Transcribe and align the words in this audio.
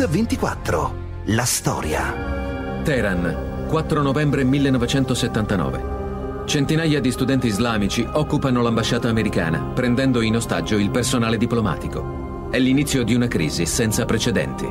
X24. 0.00 0.90
La 1.26 1.44
storia. 1.44 2.80
Teheran, 2.82 3.66
4 3.68 4.00
novembre 4.00 4.44
1979. 4.44 6.44
Centinaia 6.46 7.00
di 7.00 7.10
studenti 7.10 7.48
islamici 7.48 8.08
occupano 8.10 8.62
l'ambasciata 8.62 9.10
americana, 9.10 9.58
prendendo 9.74 10.22
in 10.22 10.36
ostaggio 10.36 10.78
il 10.78 10.88
personale 10.88 11.36
diplomatico. 11.36 12.48
È 12.50 12.58
l'inizio 12.58 13.04
di 13.04 13.14
una 13.14 13.28
crisi 13.28 13.66
senza 13.66 14.06
precedenti. 14.06 14.66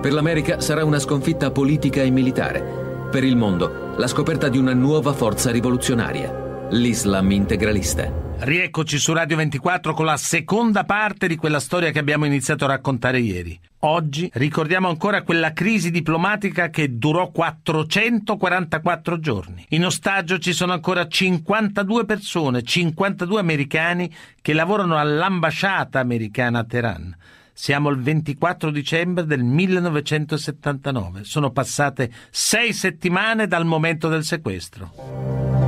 Per 0.00 0.12
l'America 0.14 0.60
sarà 0.60 0.82
una 0.82 0.98
sconfitta 0.98 1.50
politica 1.50 2.00
e 2.00 2.08
militare. 2.08 3.08
Per 3.10 3.22
il 3.22 3.36
mondo, 3.36 3.92
la 3.98 4.06
scoperta 4.06 4.48
di 4.48 4.56
una 4.56 4.72
nuova 4.72 5.12
forza 5.12 5.50
rivoluzionaria, 5.50 6.49
l'Islam 6.70 7.30
integralista. 7.32 8.28
Rieccoci 8.38 8.98
su 8.98 9.12
Radio 9.12 9.36
24 9.36 9.92
con 9.92 10.06
la 10.06 10.16
seconda 10.16 10.84
parte 10.84 11.26
di 11.26 11.36
quella 11.36 11.58
storia 11.58 11.90
che 11.90 11.98
abbiamo 11.98 12.24
iniziato 12.26 12.64
a 12.64 12.68
raccontare 12.68 13.18
ieri. 13.18 13.58
Oggi 13.80 14.30
ricordiamo 14.34 14.88
ancora 14.88 15.22
quella 15.22 15.52
crisi 15.52 15.90
diplomatica 15.90 16.70
che 16.70 16.96
durò 16.96 17.30
444 17.30 19.18
giorni. 19.18 19.64
In 19.70 19.84
ostaggio 19.84 20.38
ci 20.38 20.52
sono 20.52 20.72
ancora 20.72 21.08
52 21.08 22.04
persone, 22.04 22.62
52 22.62 23.40
americani 23.40 24.10
che 24.40 24.52
lavorano 24.52 24.96
all'ambasciata 24.96 25.98
americana 25.98 26.60
a 26.60 26.64
Teheran. 26.64 27.16
Siamo 27.52 27.90
il 27.90 27.98
24 27.98 28.70
dicembre 28.70 29.26
del 29.26 29.42
1979. 29.42 31.24
Sono 31.24 31.50
passate 31.50 32.10
sei 32.30 32.72
settimane 32.72 33.46
dal 33.46 33.66
momento 33.66 34.08
del 34.08 34.24
sequestro. 34.24 35.59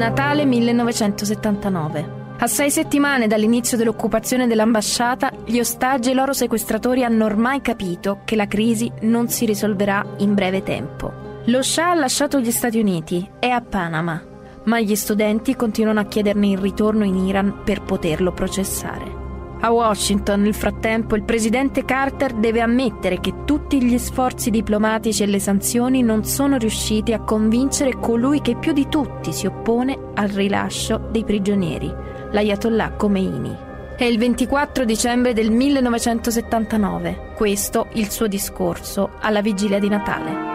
Natale 0.00 0.46
1979. 0.46 2.12
A 2.38 2.46
sei 2.46 2.70
settimane 2.70 3.26
dall'inizio 3.26 3.76
dell'occupazione 3.76 4.46
dell'ambasciata, 4.46 5.30
gli 5.44 5.58
ostaggi 5.58 6.08
e 6.08 6.12
i 6.12 6.14
loro 6.14 6.32
sequestratori 6.32 7.04
hanno 7.04 7.26
ormai 7.26 7.60
capito 7.60 8.20
che 8.24 8.34
la 8.34 8.46
crisi 8.46 8.90
non 9.02 9.28
si 9.28 9.44
risolverà 9.44 10.02
in 10.20 10.32
breve 10.32 10.62
tempo. 10.62 11.42
Lo 11.44 11.60
Shah 11.60 11.90
ha 11.90 11.94
lasciato 11.94 12.40
gli 12.40 12.50
Stati 12.50 12.78
Uniti, 12.78 13.28
è 13.38 13.48
a 13.48 13.60
Panama, 13.60 14.18
ma 14.64 14.80
gli 14.80 14.96
studenti 14.96 15.54
continuano 15.54 16.00
a 16.00 16.06
chiederne 16.06 16.46
il 16.48 16.56
ritorno 16.56 17.04
in 17.04 17.16
Iran 17.16 17.60
per 17.62 17.82
poterlo 17.82 18.32
processare. 18.32 19.19
A 19.62 19.70
Washington, 19.72 20.40
nel 20.40 20.54
frattempo, 20.54 21.16
il 21.16 21.22
presidente 21.22 21.84
Carter 21.84 22.32
deve 22.32 22.62
ammettere 22.62 23.20
che 23.20 23.44
tutti 23.44 23.82
gli 23.84 23.98
sforzi 23.98 24.48
diplomatici 24.48 25.22
e 25.22 25.26
le 25.26 25.38
sanzioni 25.38 26.02
non 26.02 26.24
sono 26.24 26.56
riusciti 26.56 27.12
a 27.12 27.20
convincere 27.20 27.98
colui 27.98 28.40
che 28.40 28.56
più 28.56 28.72
di 28.72 28.88
tutti 28.88 29.34
si 29.34 29.44
oppone 29.44 29.98
al 30.14 30.28
rilascio 30.28 30.96
dei 31.10 31.24
prigionieri, 31.24 31.92
l'Ayatollah 32.30 32.92
Khomeini. 32.92 33.56
È 33.98 34.04
il 34.04 34.16
24 34.16 34.86
dicembre 34.86 35.34
del 35.34 35.50
1979, 35.50 37.34
questo 37.36 37.88
il 37.92 38.10
suo 38.10 38.28
discorso 38.28 39.10
alla 39.20 39.42
vigilia 39.42 39.78
di 39.78 39.88
Natale. 39.88 40.48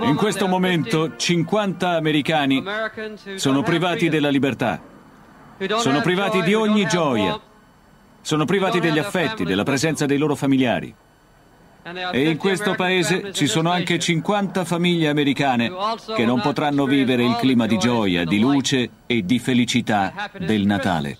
In 0.00 0.16
questo 0.16 0.48
momento 0.48 1.16
50 1.16 1.90
americani 1.90 2.64
sono 3.36 3.62
privati 3.62 4.08
della 4.08 4.28
libertà, 4.28 4.80
sono 5.76 6.00
privati 6.00 6.42
di 6.42 6.54
ogni 6.54 6.84
gioia 6.88 7.40
sono 8.22 8.44
privati 8.44 8.80
degli 8.80 8.98
affetti, 8.98 9.44
della 9.44 9.64
presenza 9.64 10.06
dei 10.06 10.18
loro 10.18 10.34
familiari. 10.34 10.94
E 12.12 12.28
in 12.28 12.36
questo 12.36 12.74
paese 12.74 13.32
ci 13.32 13.46
sono 13.46 13.70
anche 13.70 13.98
50 13.98 14.64
famiglie 14.64 15.08
americane 15.08 15.72
che 16.14 16.26
non 16.26 16.40
potranno 16.40 16.84
vivere 16.84 17.24
il 17.24 17.36
clima 17.36 17.66
di 17.66 17.78
gioia, 17.78 18.24
di 18.24 18.38
luce 18.38 18.90
e 19.06 19.24
di 19.24 19.38
felicità 19.38 20.30
del 20.38 20.66
Natale. 20.66 21.18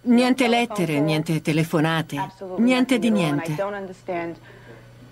Niente 0.00 0.48
lettere, 0.48 1.00
niente 1.00 1.40
telefonate, 1.42 2.30
niente 2.56 2.98
di 2.98 3.10
niente. 3.10 3.56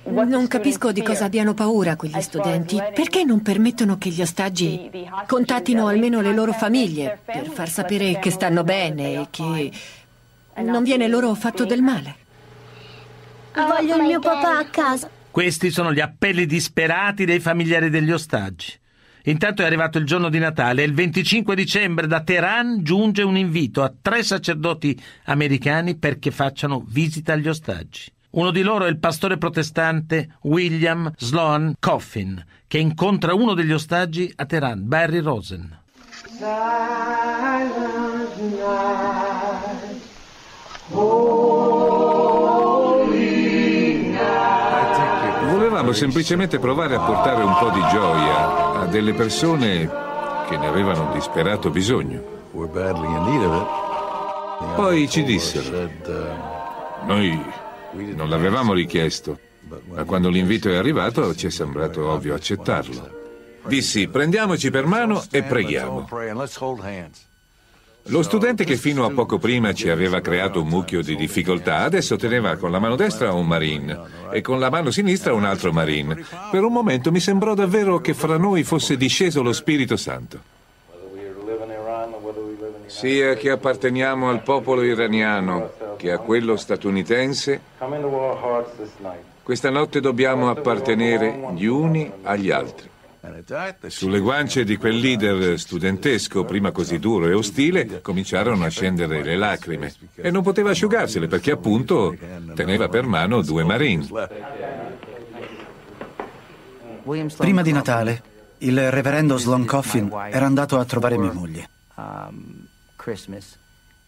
Non 0.06 0.47
capisco 0.47 0.93
di 0.93 1.03
cosa 1.03 1.25
abbiano 1.25 1.53
paura 1.53 1.97
quegli 1.97 2.21
studenti. 2.21 2.77
Perché 2.94 3.25
non 3.25 3.43
permettono 3.43 3.99
che 3.99 4.11
gli 4.11 4.22
ostaggi 4.22 4.91
contattino 5.27 5.89
almeno 5.89 6.21
le 6.21 6.33
loro 6.33 6.53
famiglie 6.53 7.19
per 7.25 7.49
far 7.49 7.69
sapere 7.69 8.19
che 8.19 8.31
stanno 8.31 8.62
bene 8.62 9.15
e 9.15 9.27
che 9.31 9.72
non 10.62 10.83
viene 10.84 11.09
loro 11.09 11.34
fatto 11.34 11.65
del 11.65 11.83
male? 11.83 12.17
Voglio 13.55 13.97
il 13.97 14.03
mio 14.03 14.21
papà 14.21 14.59
a 14.59 14.65
casa. 14.67 15.11
Questi 15.31 15.71
sono 15.71 15.93
gli 15.93 16.00
appelli 16.00 16.47
disperati 16.47 17.25
dei 17.25 17.41
familiari 17.41 17.91
degli 17.91 18.12
ostaggi. 18.12 18.73
Intanto 19.25 19.62
è 19.62 19.65
arrivato 19.65 19.99
il 19.99 20.06
giorno 20.06 20.28
di 20.28 20.38
Natale 20.38 20.83
e 20.83 20.87
il 20.87 20.94
25 20.94 21.56
dicembre 21.56 22.06
da 22.06 22.23
Teheran 22.23 22.83
giunge 22.83 23.23
un 23.23 23.37
invito 23.37 23.83
a 23.83 23.93
tre 24.00 24.23
sacerdoti 24.23 24.99
americani 25.25 25.97
perché 25.97 26.31
facciano 26.31 26.84
visita 26.87 27.33
agli 27.33 27.49
ostaggi. 27.49 28.15
Uno 28.36 28.50
di 28.50 28.60
loro 28.60 28.84
è 28.84 28.88
il 28.88 28.98
pastore 28.98 29.38
protestante 29.38 30.36
William 30.42 31.10
Sloan 31.16 31.76
Coffin, 31.80 32.44
che 32.66 32.76
incontra 32.76 33.32
uno 33.32 33.54
degli 33.54 33.72
ostaggi 33.72 34.30
a 34.36 34.44
Teheran, 34.44 34.86
Barry 34.86 35.20
Rosen. 35.20 35.78
Volevamo 45.48 45.92
semplicemente 45.92 46.58
provare 46.58 46.94
a 46.94 47.00
portare 47.00 47.42
un 47.42 47.56
po' 47.58 47.70
di 47.70 47.80
gioia 47.91 48.80
a 48.80 48.86
delle 48.86 49.14
persone 49.14 49.91
che 50.46 50.58
ne 50.58 50.66
avevano 50.66 51.10
disperato 51.14 51.70
bisogno. 51.70 52.22
Poi 54.75 55.08
ci 55.08 55.25
dissero, 55.25 55.88
noi 57.06 57.64
non 58.14 58.28
l'avevamo 58.28 58.72
richiesto, 58.72 59.38
ma 59.88 60.04
quando 60.04 60.28
l'invito 60.28 60.70
è 60.70 60.76
arrivato 60.76 61.34
ci 61.34 61.46
è 61.46 61.50
sembrato 61.50 62.08
ovvio 62.08 62.34
accettarlo. 62.34 63.24
Dissi, 63.66 64.06
prendiamoci 64.08 64.70
per 64.70 64.86
mano 64.86 65.24
e 65.30 65.42
preghiamo. 65.42 66.08
Lo 68.08 68.22
studente 68.22 68.62
che 68.62 68.76
fino 68.76 69.04
a 69.04 69.10
poco 69.10 69.38
prima 69.38 69.72
ci 69.72 69.88
aveva 69.90 70.20
creato 70.20 70.62
un 70.62 70.68
mucchio 70.68 71.02
di 71.02 71.16
difficoltà, 71.16 71.78
adesso 71.78 72.14
teneva 72.14 72.54
con 72.54 72.70
la 72.70 72.78
mano 72.78 72.94
destra 72.94 73.32
un 73.32 73.48
marine 73.48 73.98
e 74.30 74.40
con 74.42 74.60
la 74.60 74.70
mano 74.70 74.92
sinistra 74.92 75.34
un 75.34 75.44
altro 75.44 75.72
marine. 75.72 76.24
Per 76.52 76.62
un 76.62 76.72
momento 76.72 77.10
mi 77.10 77.18
sembrò 77.18 77.54
davvero 77.54 78.00
che 78.00 78.14
fra 78.14 78.36
noi 78.36 78.62
fosse 78.62 78.96
disceso 78.96 79.42
lo 79.42 79.52
Spirito 79.52 79.96
Santo. 79.96 80.54
Sia 82.86 83.34
che 83.34 83.50
apparteniamo 83.50 84.28
al 84.30 84.44
popolo 84.44 84.84
iraniano 84.84 85.72
che 85.96 86.12
a 86.12 86.18
quello 86.18 86.56
statunitense, 86.56 87.60
questa 89.42 89.70
notte 89.70 90.00
dobbiamo 90.00 90.50
appartenere 90.50 91.52
gli 91.54 91.66
uni 91.66 92.10
agli 92.22 92.50
altri. 92.50 92.90
Sulle 93.86 94.20
guance 94.20 94.62
di 94.62 94.76
quel 94.76 94.98
leader 94.98 95.58
studentesco, 95.58 96.44
prima 96.44 96.70
così 96.70 97.00
duro 97.00 97.26
e 97.26 97.32
ostile, 97.32 98.00
cominciarono 98.00 98.64
a 98.64 98.68
scendere 98.68 99.24
le 99.24 99.36
lacrime 99.36 99.92
e 100.14 100.30
non 100.30 100.42
poteva 100.42 100.70
asciugarsele 100.70 101.26
perché 101.26 101.50
appunto 101.50 102.16
teneva 102.54 102.88
per 102.88 103.04
mano 103.04 103.42
due 103.42 103.64
marine. 103.64 104.06
Prima 107.36 107.62
di 107.62 107.72
Natale, 107.72 108.22
il 108.58 108.90
reverendo 108.90 109.36
Sloan 109.38 109.64
Coffin 109.64 110.10
era 110.30 110.46
andato 110.46 110.78
a 110.78 110.84
trovare 110.84 111.18
mia 111.18 111.32
moglie. 111.32 111.68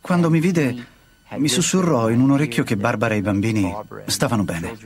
Quando 0.01 0.31
mi 0.31 0.41
vide, 0.41 0.87
mi 1.37 1.49
sussurrò 1.49 2.11
in 2.11 2.21
un 2.21 2.31
orecchio 2.33 2.65
che 2.65 2.77
Barbara 2.77 3.15
e 3.15 3.19
i 3.19 3.23
bambini 3.23 3.75
stavano 4.07 4.45
bene. 4.45 4.77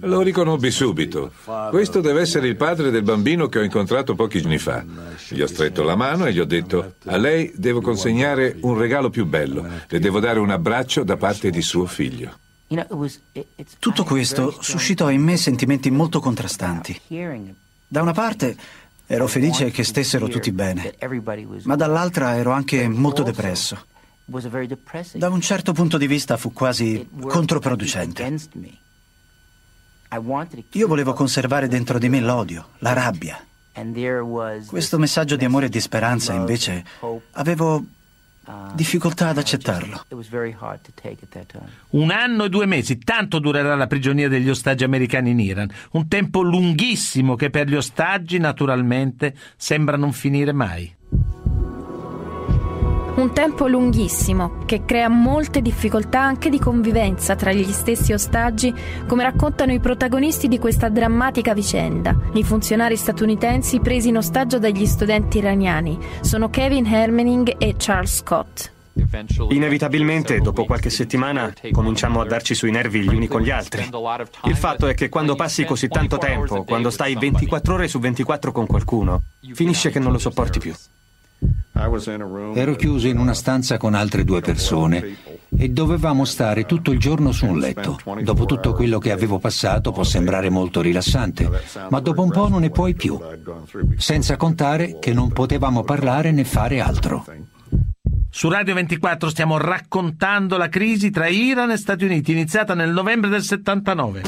Lo 0.00 0.20
riconobbi 0.20 0.70
subito. 0.70 1.32
Questo 1.70 2.00
deve 2.00 2.20
essere 2.20 2.48
il 2.48 2.56
padre 2.56 2.90
del 2.90 3.02
bambino 3.02 3.48
che 3.48 3.58
ho 3.58 3.62
incontrato 3.62 4.14
pochi 4.14 4.40
giorni 4.40 4.58
fa. 4.58 4.84
Gli 5.28 5.40
ho 5.40 5.46
stretto 5.46 5.82
la 5.84 5.96
mano 5.96 6.26
e 6.26 6.32
gli 6.32 6.40
ho 6.40 6.44
detto, 6.44 6.94
a 7.04 7.16
lei 7.16 7.52
devo 7.54 7.80
consegnare 7.80 8.56
un 8.60 8.76
regalo 8.76 9.08
più 9.08 9.24
bello, 9.24 9.66
le 9.86 9.98
devo 9.98 10.20
dare 10.20 10.38
un 10.38 10.50
abbraccio 10.50 11.02
da 11.04 11.16
parte 11.16 11.50
di 11.50 11.62
suo 11.62 11.86
figlio. 11.86 12.38
Tutto 13.78 14.04
questo 14.04 14.56
suscitò 14.60 15.10
in 15.10 15.22
me 15.22 15.36
sentimenti 15.36 15.90
molto 15.90 16.20
contrastanti. 16.20 17.00
Da 17.86 18.02
una 18.02 18.12
parte 18.12 18.56
ero 19.06 19.28
felice 19.28 19.70
che 19.70 19.84
stessero 19.84 20.26
tutti 20.28 20.50
bene, 20.50 20.94
ma 21.62 21.76
dall'altra 21.76 22.36
ero 22.36 22.50
anche 22.50 22.88
molto 22.88 23.22
depresso. 23.22 23.78
Da 25.12 25.28
un 25.28 25.40
certo 25.40 25.72
punto 25.72 25.98
di 25.98 26.06
vista 26.06 26.36
fu 26.36 26.52
quasi 26.52 27.08
controproducente. 27.22 28.24
Io 30.72 30.86
volevo 30.88 31.12
conservare 31.12 31.68
dentro 31.68 31.98
di 31.98 32.08
me 32.08 32.20
l'odio, 32.20 32.70
la 32.78 32.92
rabbia. 32.92 33.44
Questo 34.66 34.98
messaggio 34.98 35.36
di 35.36 35.44
amore 35.44 35.66
e 35.66 35.68
di 35.68 35.80
speranza, 35.80 36.32
invece, 36.32 36.84
avevo 37.32 37.84
difficoltà 38.74 39.28
ad 39.28 39.38
accettarlo. 39.38 40.04
Un 41.90 42.10
anno 42.10 42.44
e 42.44 42.48
due 42.48 42.66
mesi, 42.66 42.98
tanto 42.98 43.38
durerà 43.38 43.74
la 43.74 43.86
prigionia 43.86 44.28
degli 44.28 44.48
ostaggi 44.48 44.84
americani 44.84 45.30
in 45.30 45.40
Iran, 45.40 45.70
un 45.92 46.08
tempo 46.08 46.42
lunghissimo 46.42 47.34
che 47.34 47.50
per 47.50 47.68
gli 47.68 47.74
ostaggi 47.74 48.38
naturalmente 48.38 49.36
sembra 49.56 49.96
non 49.96 50.12
finire 50.12 50.52
mai. 50.52 50.94
Un 53.16 53.32
tempo 53.32 53.66
lunghissimo 53.66 54.58
che 54.66 54.84
crea 54.84 55.08
molte 55.08 55.62
difficoltà 55.62 56.20
anche 56.20 56.50
di 56.50 56.58
convivenza 56.58 57.34
tra 57.34 57.50
gli 57.50 57.72
stessi 57.72 58.12
ostaggi, 58.12 58.74
come 59.06 59.22
raccontano 59.22 59.72
i 59.72 59.80
protagonisti 59.80 60.48
di 60.48 60.58
questa 60.58 60.90
drammatica 60.90 61.54
vicenda, 61.54 62.14
i 62.34 62.44
funzionari 62.44 62.94
statunitensi 62.94 63.80
presi 63.80 64.08
in 64.08 64.18
ostaggio 64.18 64.58
dagli 64.58 64.84
studenti 64.84 65.38
iraniani. 65.38 65.98
Sono 66.20 66.50
Kevin 66.50 66.84
Hermening 66.84 67.54
e 67.56 67.74
Charles 67.78 68.16
Scott. 68.16 68.72
Inevitabilmente, 69.48 70.40
dopo 70.40 70.66
qualche 70.66 70.90
settimana, 70.90 71.50
cominciamo 71.70 72.20
a 72.20 72.26
darci 72.26 72.54
sui 72.54 72.70
nervi 72.70 73.00
gli 73.00 73.14
uni 73.14 73.28
con 73.28 73.40
gli 73.40 73.50
altri. 73.50 73.88
Il 74.44 74.56
fatto 74.56 74.88
è 74.88 74.94
che 74.94 75.08
quando 75.08 75.34
passi 75.36 75.64
così 75.64 75.88
tanto 75.88 76.18
tempo, 76.18 76.64
quando 76.64 76.90
stai 76.90 77.14
24 77.14 77.74
ore 77.74 77.88
su 77.88 77.98
24 77.98 78.52
con 78.52 78.66
qualcuno, 78.66 79.22
finisce 79.54 79.90
che 79.90 79.98
non 79.98 80.12
lo 80.12 80.18
sopporti 80.18 80.58
più. 80.58 80.74
Ero 82.54 82.74
chiuso 82.74 83.06
in 83.06 83.18
una 83.18 83.34
stanza 83.34 83.76
con 83.76 83.94
altre 83.94 84.24
due 84.24 84.40
persone 84.40 85.16
e 85.56 85.68
dovevamo 85.68 86.24
stare 86.24 86.64
tutto 86.64 86.90
il 86.90 86.98
giorno 86.98 87.32
su 87.32 87.46
un 87.46 87.58
letto. 87.58 87.98
Dopo 88.22 88.46
tutto 88.46 88.72
quello 88.72 88.98
che 88.98 89.12
avevo 89.12 89.38
passato 89.38 89.92
può 89.92 90.02
sembrare 90.02 90.48
molto 90.48 90.80
rilassante, 90.80 91.48
ma 91.90 92.00
dopo 92.00 92.22
un 92.22 92.30
po' 92.30 92.48
non 92.48 92.60
ne 92.60 92.70
puoi 92.70 92.94
più. 92.94 93.20
Senza 93.96 94.36
contare 94.36 94.98
che 94.98 95.12
non 95.12 95.32
potevamo 95.32 95.84
parlare 95.84 96.32
né 96.32 96.44
fare 96.44 96.80
altro. 96.80 97.24
Su 98.30 98.48
Radio 98.48 98.74
24 98.74 99.30
stiamo 99.30 99.56
raccontando 99.56 100.56
la 100.56 100.68
crisi 100.68 101.10
tra 101.10 101.28
Iran 101.28 101.70
e 101.70 101.76
Stati 101.76 102.04
Uniti, 102.04 102.32
iniziata 102.32 102.74
nel 102.74 102.90
novembre 102.90 103.30
del 103.30 103.42
79. 103.42 104.22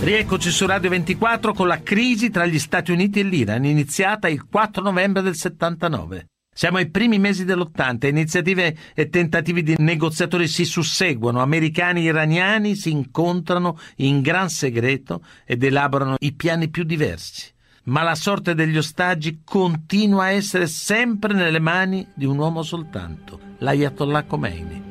Rieccoci 0.00 0.50
su 0.50 0.66
Radio 0.66 0.90
24 0.90 1.52
con 1.52 1.66
la 1.66 1.82
crisi 1.82 2.30
tra 2.30 2.46
gli 2.46 2.58
Stati 2.58 2.92
Uniti 2.92 3.20
e 3.20 3.24
l'Iran, 3.24 3.64
iniziata 3.64 4.28
il 4.28 4.46
4 4.46 4.82
novembre 4.82 5.22
del 5.22 5.34
79. 5.34 6.26
Siamo 6.58 6.78
ai 6.78 6.90
primi 6.90 7.20
mesi 7.20 7.44
dell'80, 7.44 8.08
iniziative 8.08 8.76
e 8.92 9.08
tentativi 9.10 9.62
di 9.62 9.76
negoziatori 9.78 10.48
si 10.48 10.64
susseguono, 10.64 11.40
americani 11.40 12.00
e 12.00 12.08
iraniani 12.08 12.74
si 12.74 12.90
incontrano 12.90 13.78
in 13.98 14.22
gran 14.22 14.48
segreto 14.48 15.22
ed 15.44 15.62
elaborano 15.62 16.16
i 16.18 16.32
piani 16.32 16.68
più 16.68 16.82
diversi. 16.82 17.52
Ma 17.84 18.02
la 18.02 18.16
sorte 18.16 18.56
degli 18.56 18.76
ostaggi 18.76 19.42
continua 19.44 20.24
a 20.24 20.30
essere 20.30 20.66
sempre 20.66 21.32
nelle 21.32 21.60
mani 21.60 22.04
di 22.12 22.24
un 22.24 22.36
uomo 22.36 22.64
soltanto, 22.64 23.38
l'Ayatollah 23.58 24.24
Khomeini. 24.24 24.82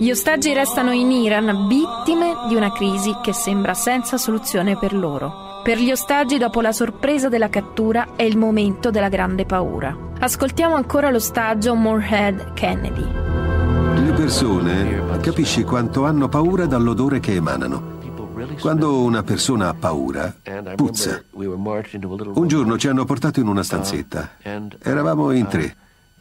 Gli 0.00 0.10
ostaggi 0.10 0.52
restano 0.52 0.90
in 0.90 1.12
Iran 1.12 1.68
vittime 1.68 2.34
di 2.48 2.56
una 2.56 2.72
crisi 2.72 3.14
che 3.22 3.32
sembra 3.32 3.74
senza 3.74 4.18
soluzione 4.18 4.76
per 4.76 4.92
loro. 4.92 5.43
Per 5.64 5.78
gli 5.78 5.90
ostaggi, 5.90 6.36
dopo 6.36 6.60
la 6.60 6.72
sorpresa 6.72 7.30
della 7.30 7.48
cattura, 7.48 8.16
è 8.16 8.22
il 8.22 8.36
momento 8.36 8.90
della 8.90 9.08
grande 9.08 9.46
paura. 9.46 9.96
Ascoltiamo 10.18 10.74
ancora 10.74 11.08
l'ostaggio 11.08 11.74
Moorhead 11.74 12.52
Kennedy. 12.52 13.06
Le 14.04 14.12
persone 14.12 15.02
capisci 15.22 15.62
quanto 15.62 16.04
hanno 16.04 16.28
paura 16.28 16.66
dall'odore 16.66 17.18
che 17.18 17.36
emanano. 17.36 17.92
Quando 18.60 19.00
una 19.00 19.22
persona 19.22 19.70
ha 19.70 19.74
paura, 19.74 20.36
puzza. 20.76 21.24
Un 21.32 22.46
giorno 22.46 22.76
ci 22.76 22.88
hanno 22.88 23.06
portato 23.06 23.40
in 23.40 23.46
una 23.46 23.62
stanzetta. 23.62 24.32
Eravamo 24.82 25.30
in 25.30 25.46
tre. 25.46 25.76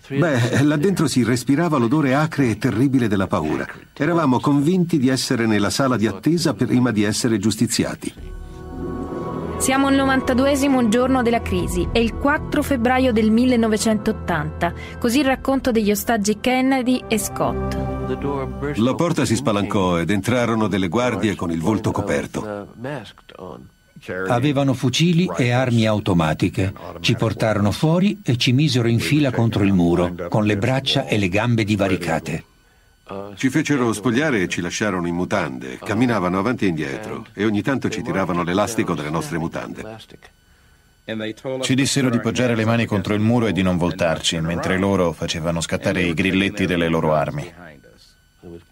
Beh, 0.08 0.64
là 0.64 0.78
dentro 0.78 1.06
si 1.08 1.22
respirava 1.22 1.78
l'odore 1.78 2.16
acre 2.16 2.50
e 2.50 2.58
terribile 2.58 3.10
della 3.10 3.28
paura. 3.28 3.68
Eravamo 3.94 4.40
convinti 4.40 4.98
di 4.98 5.10
essere 5.10 5.46
nella 5.48 5.70
sala 5.70 5.98
di 5.98 6.08
attesa 6.08 6.54
prima 6.54 6.92
di 6.92 7.04
essere 7.04 7.38
giustiziati. 7.40 8.42
Siamo 9.64 9.88
al 9.88 9.94
92 9.94 10.90
giorno 10.90 11.22
della 11.22 11.42
crisi, 11.42 11.88
è 11.94 11.98
il 11.98 12.16
4 12.16 12.62
febbraio 12.62 13.14
del 13.14 13.32
1980, 13.32 14.74
così 15.00 15.20
il 15.20 15.26
racconto 15.26 15.72
degli 15.72 15.90
ostaggi 15.90 16.42
Kennedy 16.42 17.02
e 17.08 17.18
Scott. 17.18 17.74
La 18.76 18.94
porta 18.94 19.24
si 19.24 19.38
spalancò 19.38 20.02
ed 20.02 20.10
entrarono 20.10 20.68
delle 20.68 20.90
guardie 20.90 21.36
con 21.36 21.50
il 21.50 21.62
volto 21.62 21.92
coperto. 21.92 22.68
Avevano 24.28 24.74
fucili 24.74 25.30
e 25.34 25.52
armi 25.52 25.88
automatiche. 25.88 26.74
Ci 27.00 27.16
portarono 27.16 27.72
fuori 27.72 28.20
e 28.22 28.36
ci 28.36 28.52
misero 28.52 28.90
in 28.90 29.00
fila 29.00 29.32
contro 29.32 29.64
il 29.64 29.72
muro, 29.72 30.14
con 30.28 30.44
le 30.44 30.58
braccia 30.58 31.06
e 31.06 31.18
le 31.18 31.30
gambe 31.30 31.64
divaricate. 31.64 32.44
Ci 33.36 33.50
fecero 33.50 33.92
spogliare 33.92 34.44
e 34.44 34.48
ci 34.48 34.62
lasciarono 34.62 35.08
in 35.08 35.16
mutande, 35.16 35.78
camminavano 35.78 36.40
avanti 36.40 36.66
e 36.66 36.70
indietro 36.70 37.26
e 37.34 37.44
ogni 37.44 37.62
tanto 37.62 37.90
ci 37.90 38.02
tiravano 38.02 38.44
l'elastico 38.44 38.94
delle 38.94 39.10
nostre 39.10 39.38
mutande. 39.38 39.98
Ci 41.62 41.76
dissero 41.76 42.10
di 42.10 42.22
poggiare 42.22 42.56
le 42.56 42.64
mani 42.64 42.86
contro 42.86 43.14
il 43.14 43.20
muro 43.20 43.48
e 43.48 43.52
di 43.52 43.62
non 43.62 43.76
voltarci, 43.76 44.40
mentre 44.40 44.78
loro 44.78 45.12
facevano 45.12 45.60
scattare 45.60 46.02
i 46.02 46.14
grilletti 46.14 46.66
delle 46.66 46.88
loro 46.88 47.14
armi. 47.14 47.52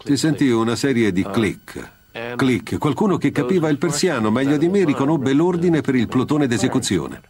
Si 0.03 0.15
sentì 0.15 0.49
una 0.49 0.77
serie 0.77 1.11
di 1.11 1.23
click. 1.23 1.89
Click. 2.37 2.77
Qualcuno 2.77 3.17
che 3.17 3.31
capiva 3.31 3.67
il 3.67 3.77
persiano 3.77 4.31
meglio 4.31 4.55
di 4.55 4.69
me 4.69 4.85
riconobbe 4.85 5.33
l'ordine 5.33 5.81
per 5.81 5.95
il 5.95 6.07
plotone 6.07 6.47
d'esecuzione. 6.47 7.21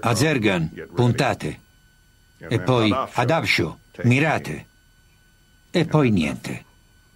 Azergan, 0.00 0.88
puntate. 0.92 1.60
E 2.38 2.58
poi 2.60 2.92
ad 2.92 3.30
Absho, 3.30 3.78
mirate. 4.02 4.66
E 5.76 5.86
poi 5.86 6.10
niente. 6.10 6.64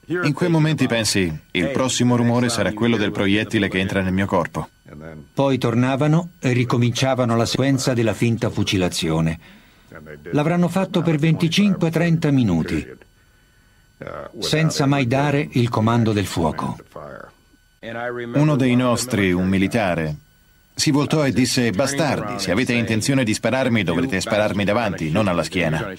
In 0.06 0.32
quei 0.32 0.49
momenti 0.49 0.88
pensi, 0.88 1.32
il 1.52 1.70
prossimo 1.70 2.16
rumore 2.16 2.49
sarà 2.49 2.72
quello 2.72 2.96
del 2.96 3.12
proiettile 3.12 3.69
che 3.69 3.78
entra 3.78 4.02
nel 4.02 4.12
mio 4.12 4.26
corpo. 4.26 4.69
Poi 5.32 5.58
tornavano 5.58 6.31
e 6.40 6.52
ricominciavano 6.52 7.37
la 7.37 7.46
sequenza 7.46 7.94
della 7.94 8.14
finta 8.14 8.50
fucilazione. 8.50 9.38
L'avranno 10.32 10.66
fatto 10.66 11.02
per 11.02 11.20
25-30 11.20 12.32
minuti, 12.32 12.84
senza 14.40 14.87
mai 14.87 15.06
dare 15.06 15.49
il 15.52 15.69
comando 15.69 16.12
del 16.12 16.26
fuoco. 16.26 16.78
Uno 18.34 18.56
dei 18.56 18.75
nostri, 18.75 19.31
un 19.31 19.46
militare, 19.46 20.16
si 20.78 20.92
voltò 20.92 21.26
e 21.26 21.32
disse, 21.32 21.72
bastardi, 21.72 22.38
se 22.38 22.52
avete 22.52 22.72
intenzione 22.72 23.25
di 23.25 23.34
spararmi 23.34 23.82
dovrete 23.82 24.20
spararmi 24.20 24.62
davanti, 24.62 25.10
non 25.10 25.26
alla 25.26 25.42
schiena. 25.42 25.92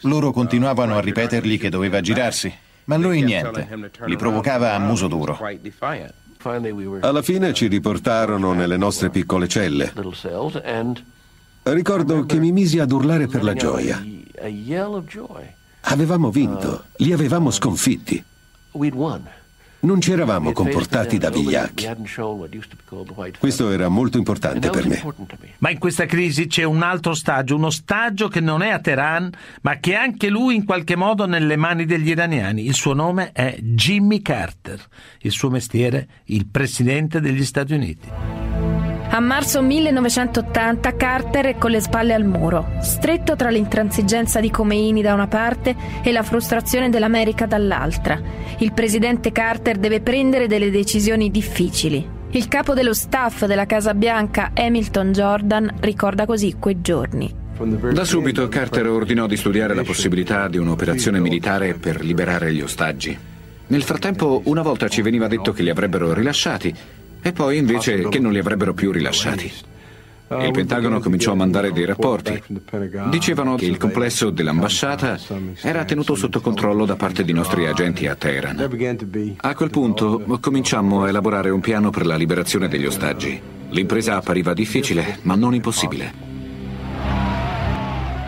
Loro 0.00 0.32
continuavano 0.32 0.96
a 0.96 1.00
ripetergli 1.00 1.58
che 1.58 1.68
doveva 1.68 2.00
girarsi, 2.00 2.50
ma 2.84 2.96
lui 2.96 3.22
niente, 3.22 3.68
li 4.06 4.16
provocava 4.16 4.72
a 4.72 4.78
muso 4.78 5.08
duro. 5.08 5.38
Alla 7.00 7.20
fine 7.20 7.52
ci 7.52 7.66
riportarono 7.66 8.54
nelle 8.54 8.78
nostre 8.78 9.10
piccole 9.10 9.46
celle. 9.46 9.92
Ricordo 11.62 12.24
che 12.24 12.38
mi 12.38 12.50
misi 12.50 12.78
ad 12.78 12.92
urlare 12.92 13.26
per 13.26 13.44
la 13.44 13.52
gioia. 13.52 14.02
Avevamo 15.82 16.30
vinto, 16.30 16.84
li 16.96 17.12
avevamo 17.12 17.50
sconfitti. 17.50 18.24
Non 19.84 20.00
ci 20.00 20.12
eravamo 20.12 20.52
comportati 20.52 21.18
da 21.18 21.28
vigliacchi. 21.28 21.86
Questo 23.38 23.70
era 23.70 23.88
molto 23.88 24.16
importante 24.16 24.70
per 24.70 24.86
me. 24.86 25.02
Ma 25.58 25.70
in 25.70 25.78
questa 25.78 26.06
crisi 26.06 26.46
c'è 26.46 26.62
un 26.62 26.82
altro 26.82 27.12
ostaggio, 27.12 27.54
un 27.54 27.64
ostaggio 27.64 28.28
che 28.28 28.40
non 28.40 28.62
è 28.62 28.70
a 28.70 28.78
Teheran, 28.78 29.30
ma 29.60 29.76
che 29.76 29.92
è 29.92 29.96
anche 29.96 30.30
lui 30.30 30.54
in 30.54 30.64
qualche 30.64 30.96
modo 30.96 31.26
nelle 31.26 31.56
mani 31.56 31.84
degli 31.84 32.08
iraniani. 32.08 32.64
Il 32.64 32.74
suo 32.74 32.94
nome 32.94 33.32
è 33.32 33.56
Jimmy 33.60 34.22
Carter, 34.22 34.80
il 35.20 35.30
suo 35.30 35.50
mestiere 35.50 36.08
il 36.24 36.46
presidente 36.46 37.20
degli 37.20 37.44
Stati 37.44 37.74
Uniti. 37.74 38.43
A 39.14 39.20
marzo 39.20 39.62
1980 39.62 40.96
Carter 40.96 41.46
è 41.46 41.56
con 41.56 41.70
le 41.70 41.78
spalle 41.78 42.14
al 42.14 42.24
muro, 42.24 42.72
stretto 42.80 43.36
tra 43.36 43.48
l'intransigenza 43.48 44.40
di 44.40 44.50
Khomeini 44.50 45.02
da 45.02 45.14
una 45.14 45.28
parte 45.28 45.76
e 46.02 46.10
la 46.10 46.24
frustrazione 46.24 46.90
dell'America 46.90 47.46
dall'altra. 47.46 48.20
Il 48.58 48.72
presidente 48.72 49.30
Carter 49.30 49.78
deve 49.78 50.00
prendere 50.00 50.48
delle 50.48 50.68
decisioni 50.68 51.30
difficili. 51.30 52.04
Il 52.30 52.48
capo 52.48 52.74
dello 52.74 52.92
staff 52.92 53.44
della 53.44 53.66
Casa 53.66 53.94
Bianca, 53.94 54.50
Hamilton 54.52 55.12
Jordan, 55.12 55.76
ricorda 55.78 56.26
così 56.26 56.56
quei 56.58 56.80
giorni. 56.80 57.32
Da 57.92 58.04
subito 58.04 58.48
Carter 58.48 58.88
ordinò 58.88 59.28
di 59.28 59.36
studiare 59.36 59.74
la 59.74 59.84
possibilità 59.84 60.48
di 60.48 60.58
un'operazione 60.58 61.20
militare 61.20 61.74
per 61.74 62.02
liberare 62.02 62.52
gli 62.52 62.62
ostaggi. 62.62 63.16
Nel 63.66 63.82
frattempo, 63.84 64.42
una 64.46 64.62
volta 64.62 64.88
ci 64.88 65.02
veniva 65.02 65.28
detto 65.28 65.52
che 65.52 65.62
li 65.62 65.70
avrebbero 65.70 66.12
rilasciati 66.12 66.74
e 67.26 67.32
poi 67.32 67.56
invece 67.56 68.06
che 68.08 68.18
non 68.18 68.32
li 68.32 68.38
avrebbero 68.38 68.74
più 68.74 68.92
rilasciati. 68.92 69.50
Il 70.28 70.50
Pentagono 70.52 71.00
cominciò 71.00 71.32
a 71.32 71.34
mandare 71.34 71.72
dei 71.72 71.86
rapporti. 71.86 72.42
Dicevano 73.08 73.56
che 73.56 73.64
il 73.64 73.78
complesso 73.78 74.28
dell'ambasciata 74.28 75.18
era 75.62 75.86
tenuto 75.86 76.16
sotto 76.16 76.42
controllo 76.42 76.84
da 76.84 76.96
parte 76.96 77.24
di 77.24 77.32
nostri 77.32 77.66
agenti 77.66 78.06
a 78.06 78.14
Teheran. 78.14 78.68
A 79.38 79.54
quel 79.54 79.70
punto 79.70 80.38
cominciammo 80.38 81.04
a 81.04 81.08
elaborare 81.08 81.48
un 81.48 81.60
piano 81.60 81.88
per 81.88 82.04
la 82.04 82.16
liberazione 82.16 82.68
degli 82.68 82.84
ostaggi. 82.84 83.40
L'impresa 83.70 84.16
appariva 84.16 84.52
difficile, 84.52 85.18
ma 85.22 85.34
non 85.34 85.54
impossibile. 85.54 86.12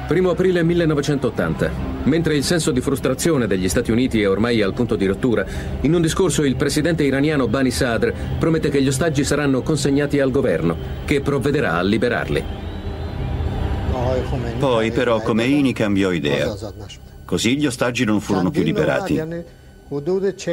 1 0.08 0.30
aprile 0.30 0.62
1980. 0.62 1.95
Mentre 2.06 2.36
il 2.36 2.44
senso 2.44 2.70
di 2.70 2.80
frustrazione 2.80 3.48
degli 3.48 3.68
Stati 3.68 3.90
Uniti 3.90 4.22
è 4.22 4.28
ormai 4.28 4.62
al 4.62 4.74
punto 4.74 4.94
di 4.94 5.06
rottura, 5.06 5.44
in 5.80 5.92
un 5.92 6.00
discorso 6.00 6.44
il 6.44 6.54
presidente 6.54 7.02
iraniano 7.02 7.48
Bani 7.48 7.72
Sadr 7.72 8.12
promette 8.38 8.68
che 8.68 8.80
gli 8.80 8.86
ostaggi 8.86 9.24
saranno 9.24 9.62
consegnati 9.62 10.20
al 10.20 10.30
governo, 10.30 10.76
che 11.04 11.20
provvederà 11.20 11.74
a 11.74 11.82
liberarli. 11.82 12.44
Poi 14.58 14.92
però 14.92 15.20
Khomeini 15.20 15.72
cambiò 15.72 16.12
idea. 16.12 16.54
Così 17.24 17.56
gli 17.58 17.66
ostaggi 17.66 18.04
non 18.04 18.20
furono 18.20 18.50
più 18.50 18.62
liberati. 18.62 19.20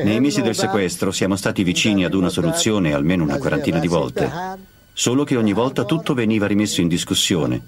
Nei 0.04 0.20
mesi 0.20 0.42
del 0.42 0.56
sequestro 0.56 1.12
siamo 1.12 1.36
stati 1.36 1.64
vicini 1.64 2.04
ad 2.04 2.16
una 2.16 2.30
soluzione 2.30 2.94
almeno 2.94 3.24
una 3.24 3.38
quarantina 3.38 3.78
di 3.78 3.88
volte, 3.88 4.28
solo 4.92 5.24
che 5.24 5.36
ogni 5.36 5.54
volta 5.54 5.84
tutto 5.86 6.16
veniva 6.16 6.48
rimesso 6.48 6.82
in 6.82 6.88
discussione 6.88 7.62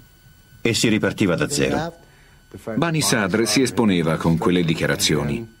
e 0.60 0.74
si 0.74 0.88
ripartiva 0.88 1.36
da 1.36 1.48
zero. 1.48 2.04
Bani 2.74 3.00
Sadr 3.00 3.46
si 3.46 3.62
esponeva 3.62 4.16
con 4.16 4.38
quelle 4.38 4.62
dichiarazioni. 4.62 5.54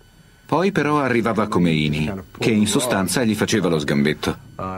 Poi 0.46 0.70
però 0.70 1.00
arrivava 1.00 1.48
Khomeini, 1.48 2.08
che 2.38 2.52
in 2.52 2.68
sostanza 2.68 3.24
gli 3.24 3.34
faceva 3.34 3.68
lo 3.68 3.80
sgambetto, 3.80 4.36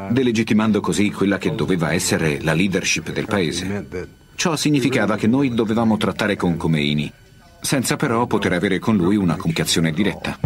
delegittimando 0.08 0.80
così 0.80 1.10
quella 1.10 1.36
che 1.36 1.54
doveva 1.54 1.92
essere 1.92 2.40
la 2.40 2.54
leadership 2.54 3.12
del 3.12 3.26
paese. 3.26 4.08
Ciò 4.34 4.56
significava 4.56 5.16
che 5.16 5.26
noi 5.26 5.52
dovevamo 5.52 5.98
trattare 5.98 6.36
con 6.36 6.56
Khomeini, 6.56 7.12
senza 7.60 7.96
però 7.96 8.26
poter 8.26 8.54
avere 8.54 8.78
con 8.78 8.96
lui 8.96 9.16
una 9.16 9.34
comunicazione 9.34 9.92
diretta. 9.92 10.38